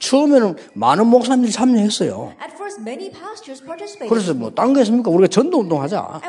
[0.00, 2.32] 처음에는 많은 목사님들이 참여했어요.
[2.40, 4.08] At first, many pastors participated.
[4.08, 5.10] 그래서 뭐 딴 거 했습니까?
[5.10, 6.20] 우리가 전도 운동하자.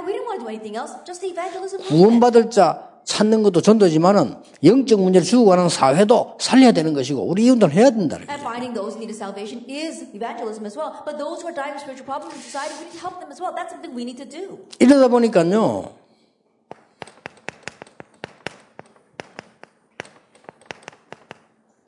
[1.88, 7.76] 구원받을 자 찾는 것도 전도지만은 영적 문제를 죽어가는 사회도 살려야 되는 것이고 우리 이 운동을
[7.76, 8.16] 해야 된다.
[8.16, 10.96] And finding those who needed salvation is evangelism as well.
[11.04, 13.28] But those who are dying of spiritual problems in society, we need to help them
[13.28, 13.52] as well.
[13.52, 14.64] That's something we need to do.
[14.80, 15.92] 이러다 보니까요.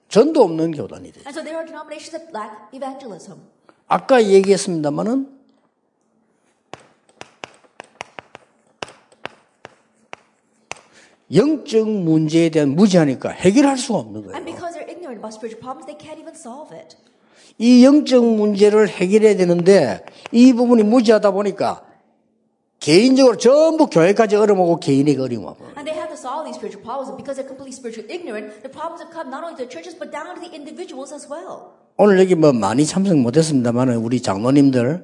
[0.09, 1.23] 전도 없는 교단이 돼.
[1.23, 3.39] And so there are denominations that lack evangelism.
[3.87, 5.32] 아까 얘기했습니다마는
[11.33, 14.35] 영적 문제에 대한 무지하니까 해결할 수가 없는 거예요.
[14.35, 16.95] And because they're ignorant about spiritual problems, they can't even solve it.
[17.57, 21.83] 이 영적 문제를 해결해야 되는데 이 부분이 무지하다 보니까
[22.79, 25.73] 개인적으로 전부 교회까지 얻어먹고 개인에게 어려움 와버려요.
[25.77, 27.07] And they have to solve these spiritual problems.
[27.07, 29.95] And because they're completely spiritually ignorant, the problems have come not only to the churches,
[29.95, 31.79] but down to the individuals as well.
[31.95, 35.03] 오늘 여기 뭐 많이 참석 못했습니다만 우리 장로님들,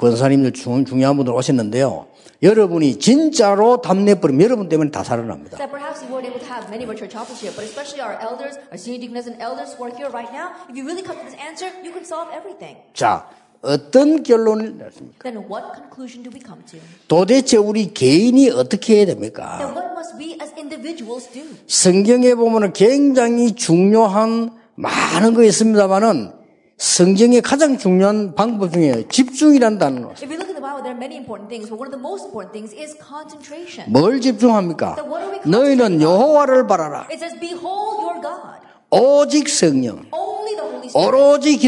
[0.00, 2.06] 권사님들 중, 중요한 분들 오셨는데요.
[2.42, 5.58] 여러분이 진짜로 답내버리면 여러분 때문에 다 살아납니다.
[5.58, 8.00] That perhaps we weren't able to have many of our church officers here, but especially
[8.00, 11.04] our elders, our senior deaconess and elders who are here right now, if you really
[11.04, 12.80] come to this answer, you can solve everything.
[12.96, 13.28] 자,
[13.60, 15.20] 어떤 결론을 내렸습니까?
[15.20, 16.80] Then what conclusion do we come to?
[17.08, 19.60] 도대체 우리 개인이 어떻게 해야 됩니까?
[19.60, 21.44] Then what must we as individuals do?
[21.68, 26.39] 성경에 보면 굉장히 중요한 많은 거 있습니다만은
[26.80, 30.12] 성경의 가장 중요한 방법 중에 집중이란 단어.
[30.16, 32.00] If you look at the Bible, there are many important things, but one of the
[32.00, 33.84] most important things is concentration.
[33.92, 34.96] 뭘 집중합니까?
[34.96, 36.00] Then what are we 너희는?
[36.00, 37.04] 여호와를 바라라.
[37.12, 38.64] It says, Behold your God.
[38.88, 40.96] 오직 성령, Only the Holy Spirit.
[40.96, 41.58] 오로지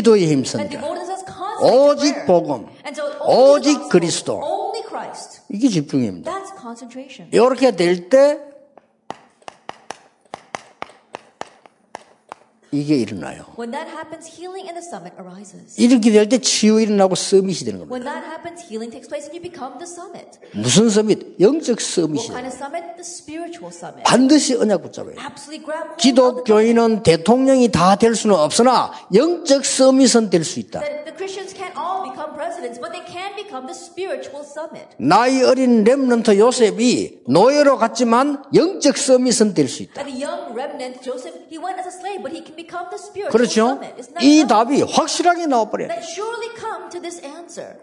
[0.80, 2.24] devoted says constant 오직.
[2.24, 4.40] 복음, And so only 오직 그리스도.
[4.40, 5.42] only Christ.
[5.52, 6.24] 이게 집중입니다.
[6.32, 7.28] That's concentration.
[7.36, 8.40] 이렇게 될 때
[12.74, 13.44] 이게 일어나요.
[13.58, 15.76] When that happens, healing in the summit arises.
[15.76, 17.92] 이렇게 될 때 치유 일어나고 서밋이 되는 겁니다.
[17.92, 20.40] When that happens, healing takes place and you become the summit.
[20.56, 21.36] 무슨 서밋?
[21.38, 22.32] 영적 What 서밋이에요.
[22.32, 22.84] kind of summit?
[22.96, 24.04] The spiritual summit.
[24.08, 25.20] 반드시 언약 붙잡아요.
[25.98, 30.80] 기독교인은 대통령이 다 될 수는 없으나 영적 서밋은 될 수 있다.
[30.80, 34.88] that the Christians can't all become presidents, but they can become the spiritual summit.
[34.96, 40.00] 나이 어린 렘넌트 요셉이 노예로 갔지만 영적 서밋은 될 수 있다.
[43.30, 43.80] 그렇죠?
[44.20, 44.44] 이?
[44.46, 45.88] 답이 확실하게 나와버려요.
[45.88, 47.76] That surely come to this answer.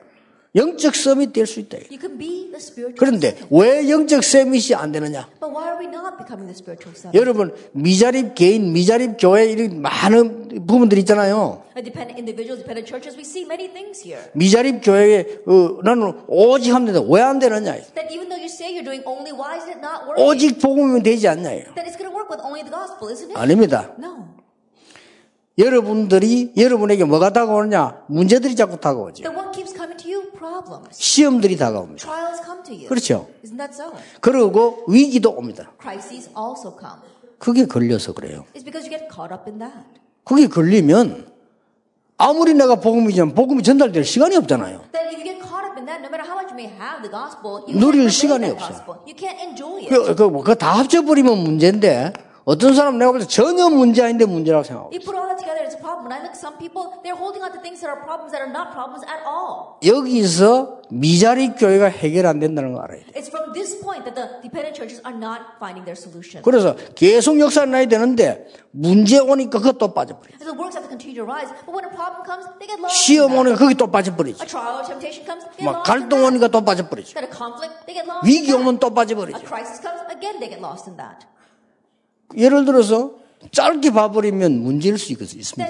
[0.55, 1.77] 영적 서밋 될수 있다.
[1.91, 3.37] You can be the spiritual 그런데.
[3.51, 5.29] 왜 영적 서밋이 안 되느냐?
[5.39, 7.13] But why are we not becoming the spiritual summit?
[7.13, 11.61] 여러분 미자립 개인, 미자립 교회 이런 많은 부분들이 있잖아요.
[11.77, 14.25] Dependent individuals, dependent churches, we see many things here.
[14.33, 17.77] 미자립 교회에 어, 나는 오직 하면 되는데 왜안 되느냐?
[17.93, 20.25] That even though you say you're doing only, why is it not working?
[20.25, 21.69] 오직 복음이면 되지 않냐요.
[21.77, 23.37] That it's going to work with only the gospel, isn't it?
[23.37, 23.93] 아닙니다.
[24.01, 24.33] No.
[25.59, 28.05] 여러분들이 여러분에게 뭐가 다가오느냐?
[28.07, 29.23] 문제들이 자꾸 다가오죠.
[29.23, 30.31] Then what keeps coming to you?
[30.31, 30.97] Problems.
[30.97, 32.01] 시험들이 다가옵니다.
[32.01, 32.87] Trials come to you.
[32.87, 33.27] 그렇죠.
[33.43, 33.91] Isn't that so?
[34.21, 35.69] 그리고 위기도 옵니다.
[35.81, 37.01] Crises also come.
[37.37, 38.45] 그게 걸려서 그래요.
[38.55, 39.83] It's because you get caught up in that.
[40.23, 41.27] 그게 걸리면
[42.17, 44.83] 아무리 내가 복음이지만 복음이 전달될 시간이 없잖아요.
[47.67, 49.03] 누릴 시간이 없어요.
[49.07, 49.89] it.
[49.89, 52.13] 그, 그, 뭐, 그거 다 합쳐버리면 문제인데,
[52.49, 54.89] 어떤 사람 내가 볼 때 전혀 문제 아닌데 문제라고 생각하고.
[54.89, 56.09] You put all that together, it's a problem.
[56.09, 58.41] When I look at some people, they're holding on to things that are problems that
[58.41, 59.77] are not problems at all.
[59.85, 63.13] 여기서 미자립 교회가 해결 안 된다는 거 알아야 돼.
[63.13, 66.41] It's from this point that the dependent churches are not finding their solution.
[66.41, 70.33] 그래서 계속 역사를 나야 되는데, 문제 오니까 그것도 빠져버려.
[70.41, 72.81] So the works have to continue to rise, but when a problem comes, they get
[72.81, 72.97] lost.
[72.97, 73.37] 시험.
[73.37, 74.41] 오니까 거기 또 빠져버리지.
[74.41, 75.85] A trial or temptation comes, they get 막 lost.
[75.85, 76.25] 갈등.
[76.25, 77.13] 오니까 또 빠져버리지.
[77.13, 78.25] That a conflict, they get lost.
[78.25, 78.49] 위기.
[78.57, 79.45] 오면 또 A 빠져버리지.
[79.45, 81.29] crisis comes, again they get lost in that.
[82.37, 83.13] 예를 들어서,
[83.51, 85.65] 짧게 봐버리면 문제일 수 있- 있습니다.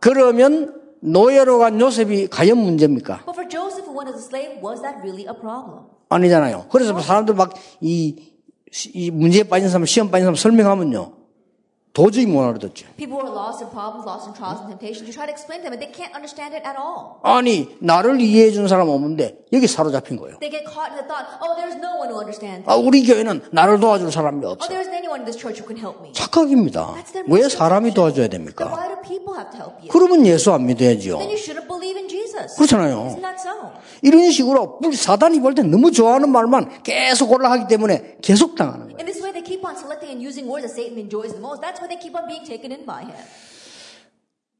[0.00, 3.22] 그러면 노예로 간 요셉이 과연 문제입니까?
[6.10, 6.66] 아니잖아요.
[6.70, 8.16] 그래서 사람들 막 이,
[8.92, 11.12] 이 문제에 빠진 사람, 시험 빠진 사람 설명하면요.
[11.94, 12.86] 도저히 못 알아듣죠.
[12.98, 15.62] People who are lost in problems, lost in trials and temptations, you try to explain
[15.62, 17.22] them and they can't understand it at all.
[17.22, 20.34] 아니 나를 이해해 준 사람 없는데 여기 사로잡힌 거예요.
[20.42, 22.66] They get caught in the thought, oh, there's no one who understands.
[22.66, 24.66] 아, 우리 교회는 나를 도와줄 사람이 Oh, 없어.
[24.66, 26.10] there isn't anyone in this church who can help me.
[26.12, 26.98] 착각입니다.
[27.30, 28.66] 왜 사람이 도와줘야 Then 됩니까?
[28.74, 29.86] why do people have to help you?
[29.94, 31.14] 그러면 예수 안 믿어야지요.
[31.22, 32.58] Then you shouldn't believe in Jesus.
[32.58, 33.14] 그렇잖아요.
[33.14, 33.70] Isn't that so?
[34.02, 38.98] 이런 식으로 물- 사단이 볼 때 너무 좋아하는 말만 계속 올라가기 때문에 계속 당하는 거예요.
[38.98, 41.60] In this keep on selecting and using words that Satan enjoys the most.
[41.60, 43.14] That's why they keep on being taken in by him.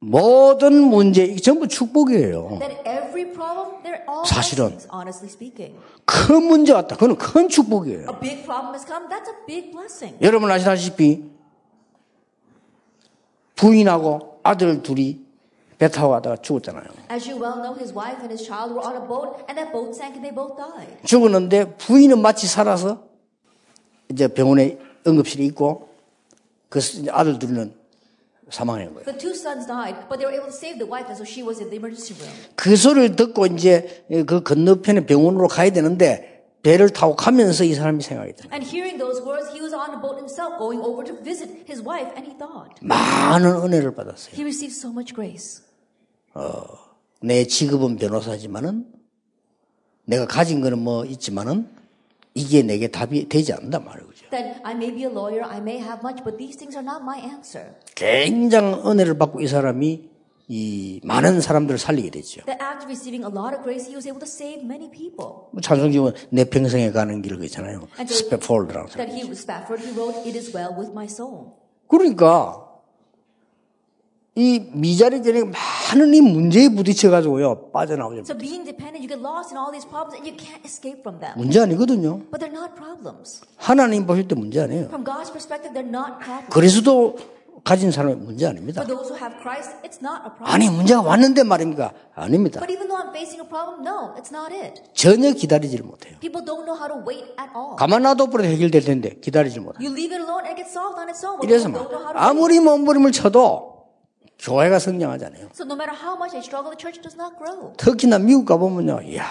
[0.00, 2.58] 모든 문제 전부 축복이에요.
[2.60, 4.76] That every problem, they're all 사실은.
[4.76, 5.74] blessings, honestly speaking.
[6.04, 6.94] 큰 문제 왔다.
[6.96, 8.08] 그건 큰 축복이에요.
[8.10, 10.18] A big problem has come, that's a big blessing.
[10.20, 11.24] 여러분 아시다시피
[13.56, 15.24] 부인하고 아들 둘이
[15.78, 16.84] 배 타고 가다가 죽었잖아요.
[17.10, 19.72] As you well know, his wife and his child were on a boat, and that
[19.72, 21.00] boat sank and they both died.
[21.04, 23.02] 죽었는데 부인은 마치 살아서
[24.14, 25.88] 이제 병원에 응급실에 있고
[26.68, 27.74] 그 아들 둘은
[28.50, 29.04] 사망한 거예요.
[29.04, 31.42] The two sons died, but they were able to save the wife, and so she
[31.42, 32.32] was in the emergency room.
[32.54, 38.32] 그 소리를 듣고 이제 그 건너편에 병원으로 가야 되는데 배를 타고 가면서 이 사람이 생각이
[38.34, 38.52] 들어요.
[38.54, 41.82] And hearing those words, he was on a boat himself, going over to visit his
[41.82, 44.32] wife, and he thought, 많은 은혜를 받았어요.
[44.32, 45.60] he received so much grace.
[47.20, 48.86] 내 직업은 변호사지만은
[50.04, 51.68] 내가 가진 거는 뭐 있지만은
[52.34, 54.08] 이게 내게 답이 되지 않는다 말이에요.
[54.08, 54.26] 그죠?
[54.30, 57.02] Then I may be a lawyer, I may have much, but these things are not
[57.02, 57.74] my answer.
[57.94, 60.10] 굉장한 은혜를 받고 이 사람이
[60.48, 62.42] 이 많은 사람들을 살리게 되죠.
[62.44, 65.46] That after receiving a lot of grace, he was able to save many people.
[65.54, 67.86] 뭐 찬송지면 내 평생에 가는 길 그잖아요.
[68.04, 69.06] 스페폴드라는 사람.
[69.06, 71.54] That he Spafford, he wrote, It is well with my soul.
[71.86, 72.63] 그러니까
[74.36, 78.22] 이 미자리들이 많은 이 문제에 부딪혀 가지고요 빠져나오죠.
[78.26, 81.20] So being dependent, you get lost in all these problems and you can't escape from
[81.20, 81.38] them.
[81.38, 82.18] 문제 아니거든요.
[82.34, 83.42] But they're not problems.
[83.56, 84.86] 하나님 보실 때 문제 아니에요.
[84.90, 86.50] From God's perspective, they're not problems.
[86.50, 87.14] 그리스도
[87.62, 88.82] 가진 사람의 문제 아닙니다.
[88.82, 90.50] For those who have Christ, it's not a problem.
[90.50, 91.94] 아니 문제가 왔는데 말입니까?
[92.18, 92.58] 아닙니다.
[92.58, 94.82] But even though I'm facing a problem, no, it's not it.
[94.98, 96.18] 전혀 기다리지를 못해요.
[96.18, 97.78] People don't know how to wait at all.
[97.78, 99.78] 가만 놔둬 버려 해결될 텐데 기다리지 못해요.
[99.78, 101.38] You leave it alone it gets solved on its own.
[101.46, 101.86] 이래서 막.
[102.18, 103.73] 아무리 몸부림을 쳐도
[104.38, 105.48] 교회가 성장하잖아요.
[105.54, 107.72] So no matter how much I struggle, the church does not grow.
[107.76, 109.24] 특히나 미국 가보면요, 이야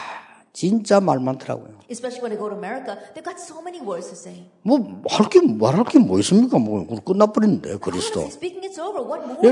[0.53, 1.81] 진짜 말 많더라고요.
[1.89, 4.45] Especially when I go to America, they've got so many words to say.
[4.61, 6.57] 뭐할게 말할 게 뭐 있습니까?
[6.57, 8.21] 뭐 끝나버리는데 그리스도.
[8.21, 8.37] Is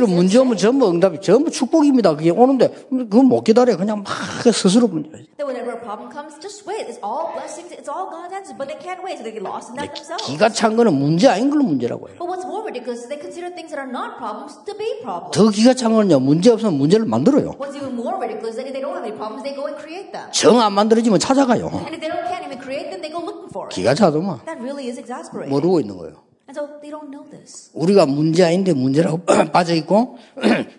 [0.08, 0.58] 문제 오면?
[0.58, 2.16] 전부 응답이 전부 축복입니다.
[2.16, 3.76] 그게 오는데 그거 못 기다려.
[3.78, 4.14] 그냥 막
[4.54, 5.10] 스스로 문제.
[5.38, 6.86] That whenever a problem comes, just wait.
[6.86, 7.74] It's all blessings.
[7.74, 8.58] It's all God's answers.
[8.58, 10.26] But they can't wait, so they get lost in that themselves.
[10.26, 12.18] 기가 찬 거는 문제 아닌 걸로 문제라고 해요.
[12.22, 15.34] But what's more ridiculous is they consider things that are not problems to be problems.
[15.34, 16.22] 더 기가 찬 거는요.
[16.22, 17.58] 문제 없으면 문제를 만들어요.
[17.58, 19.78] What's even more ridiculous is that if they don't have any problems, they go and
[19.82, 20.30] create them.
[20.32, 21.72] 정안 만 들어지면 찾아가요.
[21.72, 23.76] And if they don't can't even create them, they go looking for it.
[23.76, 25.50] 기가 차더만 That really is exasperating.
[25.50, 26.20] 모르고 있는 거예요.
[26.52, 27.72] And so they don't know this.
[27.74, 29.24] 우리가 문제 아닌데 문제라고
[29.56, 30.18] 빠져 있고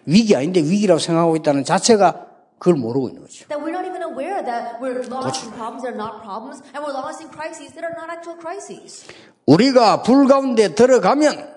[0.05, 2.27] 위기 아닌데 위기라고 생각하고 있다는 자체가
[2.59, 3.49] 그걸 모르고 있는 거죠.
[3.49, 6.85] That we're not even aware that we're lost in problems that are not problems, and
[6.85, 9.09] we're lost in crises that are not actual crises.
[9.47, 11.51] 우리가 불 가운데 들어가면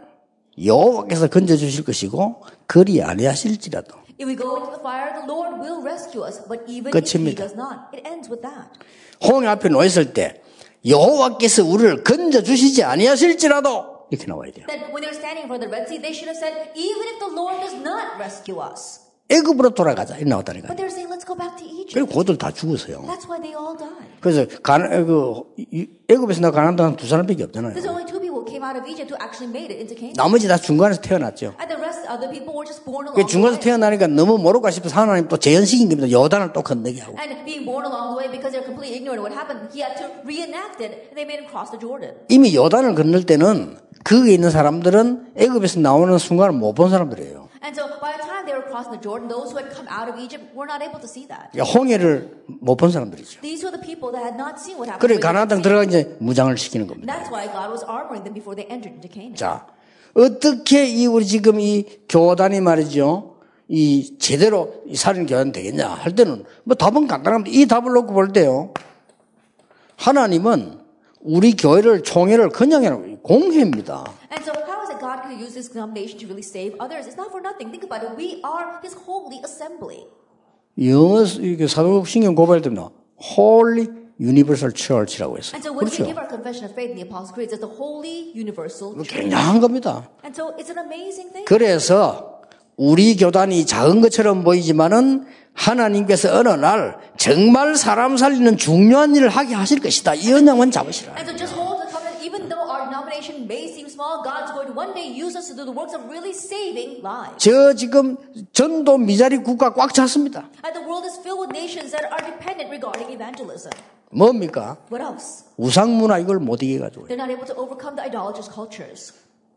[0.64, 5.84] 여호와께서 건져 주실 것이고 그리 아니하실지라도 If we go into the fire, the Lord will
[5.84, 6.40] rescue us.
[6.48, 8.72] But even if He does not, it ends with that.
[9.24, 10.42] 홍해 앞에 놓여 있을 때
[10.86, 14.68] 여호와께서 우리를 건져 주시지 아니하실지라도 이렇게 나와야 돼요.
[14.68, 17.32] That when they're standing for the Red Sea, they should have said, even if the
[17.34, 19.02] Lord does not rescue us.
[19.28, 20.68] 애굽으로 돌아가자 이렇게 나왔다니까.
[20.68, 21.96] But they're saying, let's go back to Egypt.
[21.96, 23.02] 그리고 그들 다 죽었어요.
[23.10, 24.22] That's why they all died.
[24.22, 27.74] 그래서 가나, 그 이- 애굽에서 나 가난도 한두 사람밖에 없잖아요.
[27.74, 28.06] There's only
[28.66, 30.18] out of Egypt who actually made it into Canaan.
[30.18, 31.54] 나머지 다 중간에서 태어났죠.
[31.62, 33.64] And the rest, other people were just born along 그 the 중간에서 way.
[33.64, 36.10] 태어나니까 너무 모르고 싶어서 하나님 또 재현시킨 겁니다.
[36.10, 37.16] 여단을 또 건너게 하고.
[37.22, 39.94] And being born along the way because they're completely ignorant of what happened, he had
[40.02, 41.14] to reenact it.
[41.14, 42.18] And they made him cross the Jordan.
[42.30, 47.45] 이미 여단을 건널 때는 거기에 있는 사람들은 애굽에서 나오는 순간을 못 본 사람들이에요.
[47.66, 50.06] And so by the time they were crossing the Jordan, those who had come out
[50.08, 51.50] of Egypt were not able to see that.
[51.52, 52.30] 그러니까 홍해를
[52.62, 53.42] 못 본 사람들이죠.
[53.42, 55.02] These were the people that had not seen what happened.
[55.02, 55.62] 그래 가나안 땅.
[55.64, 57.10] 들어가 이제 무장을 시키는 겁니다.
[57.10, 59.34] That's why God was armoring them before they entered into Canaan.
[59.36, 59.66] 자,
[60.14, 63.34] 어떻게 이 우리 지금 이 교단이 말이죠.
[63.68, 67.50] 이 제대로 이 살인 교단 되겠냐 할 때는 뭐 답은 간단합니다.
[67.58, 68.74] 이 답을 놓고 볼 때요.
[69.98, 70.80] 하나님은
[71.22, 74.06] 우리 교회를 총회를 그냥 공회입니다.
[74.32, 77.08] And so how is it God going to use this denomination to really save others?
[77.08, 77.72] It's not for nothing.
[77.72, 78.12] Think about it.
[78.20, 80.06] We are His holy assembly.
[80.78, 83.88] 영어 이게 사도신경 고발할 때는 Holy
[84.20, 85.56] Universal Church라고 했어요.
[85.56, 86.06] And so when we 그렇죠.
[86.06, 89.10] give our confession of faith in the Apostles' Creed, it's the holy universal church.
[89.10, 90.08] 굉장한 겁니다.
[90.24, 91.46] And so it's an amazing thing.
[91.48, 92.42] 그래서
[92.78, 99.80] 우리 교단이 작은 것처럼 보이지만은 하나님께서 어느 날 정말 사람 살리는 중요한 일을 하게 하실
[99.80, 100.16] 것이다.
[100.16, 101.16] 이 언약만 잡으시라.
[101.16, 101.80] And so just hold
[103.16, 105.94] denomination may seem small, God's going to one day use us to do the works
[105.94, 107.38] of really saving lives.
[107.38, 108.18] 저 지금
[108.54, 110.50] 전도 미자리 국가 꽉 찼습니다.
[110.64, 113.72] And the world is filled with nations that are dependent regarding evangelism.
[114.12, 114.78] 뭡니까?
[114.90, 115.46] What else?
[115.58, 117.08] 우상 문화 이걸 못 이겨가지고.
[117.08, 119.14] They're not able to overcome the idolatrous cultures.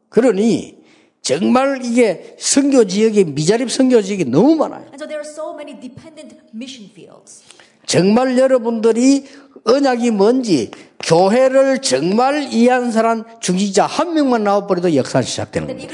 [0.08, 0.78] 그러니
[1.22, 4.86] 정말 이게 선교 지역에 미자립 선교 지역이 너무 많아요.
[4.88, 7.42] And so there are so many dependent mission fields.
[7.88, 9.24] 정말 여러분들이
[9.64, 10.70] 언약이 뭔지
[11.02, 15.88] 교회를 정말 이해한 사람 중직자 한 명만 나와버려도 역사 시작되는 겁니다.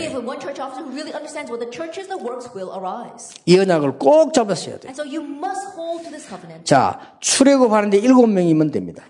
[3.46, 4.90] 이 언약을 꼭 잡았어야 돼요.
[4.90, 6.64] And so.
[6.64, 9.04] 자, 출애굽하는데 일곱 명이면 됩니다.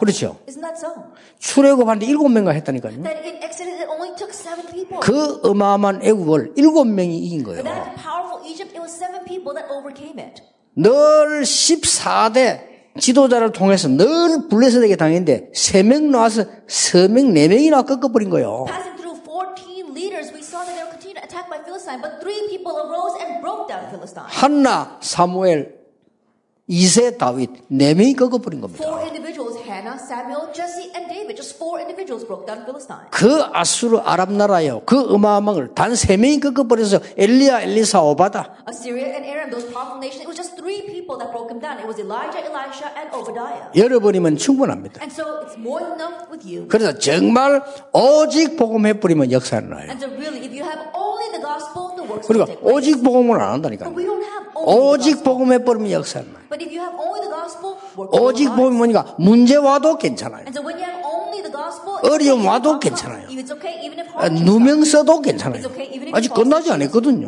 [0.00, 0.36] 그렇죠.
[0.78, 0.94] So?
[1.40, 3.02] 출애굽하는데 일곱 명가 했다니까요.
[5.00, 7.62] 그 어마어마한 애국을 일곱 명이 이긴 거예요.
[8.46, 10.42] Egypt, it was seven people that overcame it.
[10.76, 18.64] 늘 14대 지도자를 통해서 늘 블레셋에게 당했는데 세명 나와서 서명 네 명이나 꺾어버린 거예요.
[18.68, 22.20] Passing through 14 leaders, we saw that they were continuing to attack by Philistine, but
[22.20, 24.26] three people arose and broke down Philistine.
[24.28, 25.74] 한나, 사무엘,
[26.66, 28.82] 이세, 다윗 네 명이 꺾어버린 겁니다.
[28.82, 33.10] Four individuals, Hannah, Samuel, Jesse, and David, just four individuals broke down Philistine.
[33.10, 34.82] 그 아수르 아랍 나라요.
[34.86, 38.54] 그 어마어마한 걸단세 명이 꺾어버려서 엘리야, 엘리사, 오바다.
[38.70, 41.82] Assyria and Aram, those powerful nations, it was just three people that broke them down.
[41.82, 43.66] It was Elijah, Elisha, and Obadiah.
[43.74, 45.02] 열어버리면 충분합니다.
[45.02, 46.68] And so it's more than enough with you.
[46.70, 47.58] 그래서 정말
[47.92, 49.90] 오직 복음 해버리면 역사는 나요.
[49.90, 52.54] And so really, if you have only the gospel, the works 그러니까.
[52.62, 53.90] 오직 복음을 안 한다니까.
[53.90, 55.24] But we don't have only the 오직 gospel.
[55.26, 56.44] 복음 해버리면 역사는 나요.
[56.54, 58.46] But if you have only the gospel, works 오직.
[58.54, 60.44] 복음이 뭐니까 문제 와도 괜찮아요.
[62.02, 63.28] 어려움 와도 괜찮아요.
[64.14, 64.84] 아, 누명.
[64.84, 65.62] 써도 괜찮아요.
[66.12, 66.70] 아직 끝나지.
[66.70, 67.26] 않았거든요.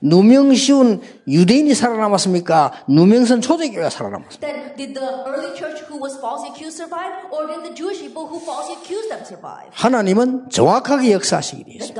[0.00, 2.84] 누명 씌운 유대인이 살아남았습니까?
[2.88, 4.48] 누명선 초대교회가 살아남았습니까?
[9.72, 11.94] 하나님은 정확하게 역사하시기 위해서.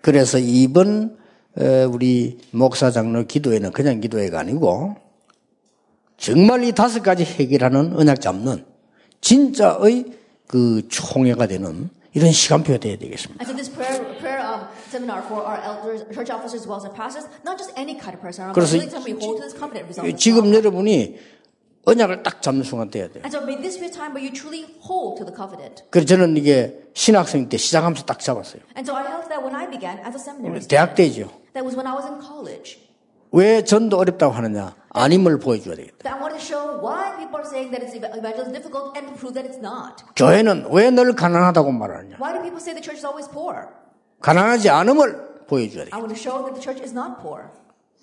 [0.00, 1.16] 그래서 이번
[1.58, 4.96] 어, 우리 목사 장로 기도회는 그냥 기도회가 아니고
[6.22, 8.64] 정말 이 다섯 가지 해결하는 언약 잡는
[9.20, 10.04] 진짜의
[10.46, 13.42] 그 총회가 되는 이런 시간표가 되어야 되겠습니다.
[13.42, 16.86] And so this prayer prayer um, seminar for our elders, church officers, as well as
[16.86, 19.42] our pastors, not just any kind of prayer seminar, but 그래서 really time we hold
[19.42, 20.14] to this covenant resolve.
[20.14, 21.18] 지금 여러분이
[21.90, 23.26] 언약을 딱 잡는 순간 돼야 돼요.
[23.26, 25.82] And so may this be a time where you truly hold to the covenant.
[25.90, 28.62] 그래서 저는 이게 신학생 때 시작하면서 딱 잡았어요.
[28.78, 30.70] And so I held that when I began as a seminary student.
[30.70, 31.34] 대학 때죠.
[31.58, 32.78] That was when I was in college.
[33.32, 34.74] 왜 전도 어렵다고 하느냐?
[34.90, 35.96] 아님을 보여줘야 되겠다.
[40.16, 42.16] 교회는 왜 늘 가난하다고 말하느냐?
[44.20, 45.84] 가난하지 않음을 보여줘야
[47.22, 47.44] poor.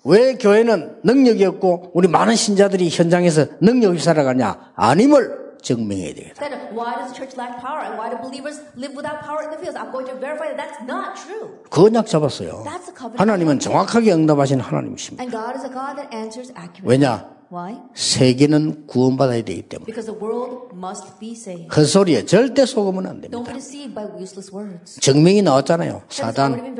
[0.04, 4.72] 왜 교회는 능력이 없고 우리 많은 신자들이 현장에서 능력 없이 살아가냐?
[4.74, 6.40] 아님을 증명해야 되겠다.
[6.48, 9.50] Then why does the church lack power and why do believers live without power in
[9.50, 9.76] the fields?
[9.76, 11.60] I'm going to verify that that's not true.
[11.70, 12.64] 그 언약 잡았어요.
[12.64, 13.18] That's the covenant.
[13.20, 15.22] 하나님은 정확하게 응답하시는 하나님이십니다.
[15.22, 16.86] And God is a God that answers accurately.
[16.86, 17.40] 왜냐?
[17.50, 17.78] Why?
[17.94, 19.86] 세계는 구원받아야 되기 때문에.
[19.86, 21.66] Because the world must be saved.
[21.74, 23.52] 헛소리에 절대 속으면 안 Don't 됩니다.
[23.52, 25.00] be deceived by useless words.
[25.00, 26.02] 증명이 나왔잖아요.
[26.08, 26.76] 사단.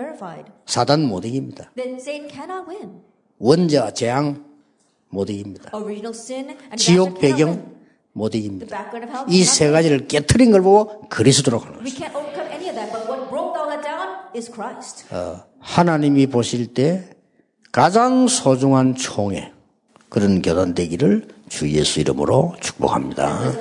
[0.67, 1.73] 사단 못 이깁니다.
[1.75, 3.03] Then Satan cannot win.
[3.39, 4.45] 원자, 재앙
[5.09, 5.71] 못 이깁니다.
[5.75, 7.80] Original sin and 지옥 배경.
[8.13, 8.91] 못 이깁니다.
[9.29, 9.71] 이 세.
[9.71, 12.21] 가지를 깨트린 걸 보고 그리스도로 가는 We 것입니다.
[15.11, 17.11] 어, 하나님이 보실 때
[17.73, 19.53] 가장 소중한 총회
[20.09, 23.53] 그런 결혼 되기를 주 예수 이름으로 축복합니다.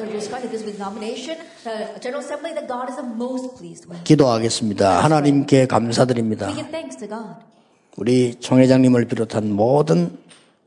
[4.03, 5.03] 기도하겠습니다.
[5.03, 6.51] 하나님께 감사드립니다.
[7.97, 10.17] 우리 총회장님을 비롯한 모든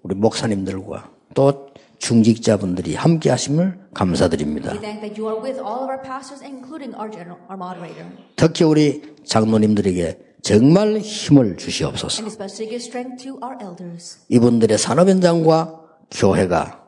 [0.02, 1.71] 우리 목사님들과 또
[2.02, 4.72] 중직자분들이 함께 하심을 감사드립니다.
[4.72, 8.04] We thank that you are with all of our pastors, including our general, our moderator,
[8.34, 12.18] 특히 우리 장로님들에게 정말 힘을 주시옵소서.
[12.20, 14.18] and especially give strength to our elders.
[14.28, 15.80] 이분들의 산업 현장과
[16.10, 16.82] 교회가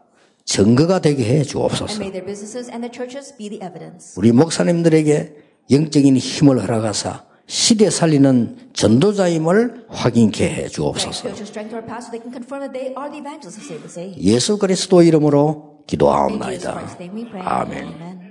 [0.44, 1.94] 증거가 되게 해 And 주옵소서.
[2.02, 4.18] may their businesses and their churches be the evidence.
[4.18, 11.28] 우리 목사님들에게 영적인 힘을 허락하사 시대 살리는 전도자임을 확인케 해 주옵소서.
[14.18, 16.96] 예수 그리스도 이름으로 기도하옵나이다.
[17.44, 18.23] 아멘.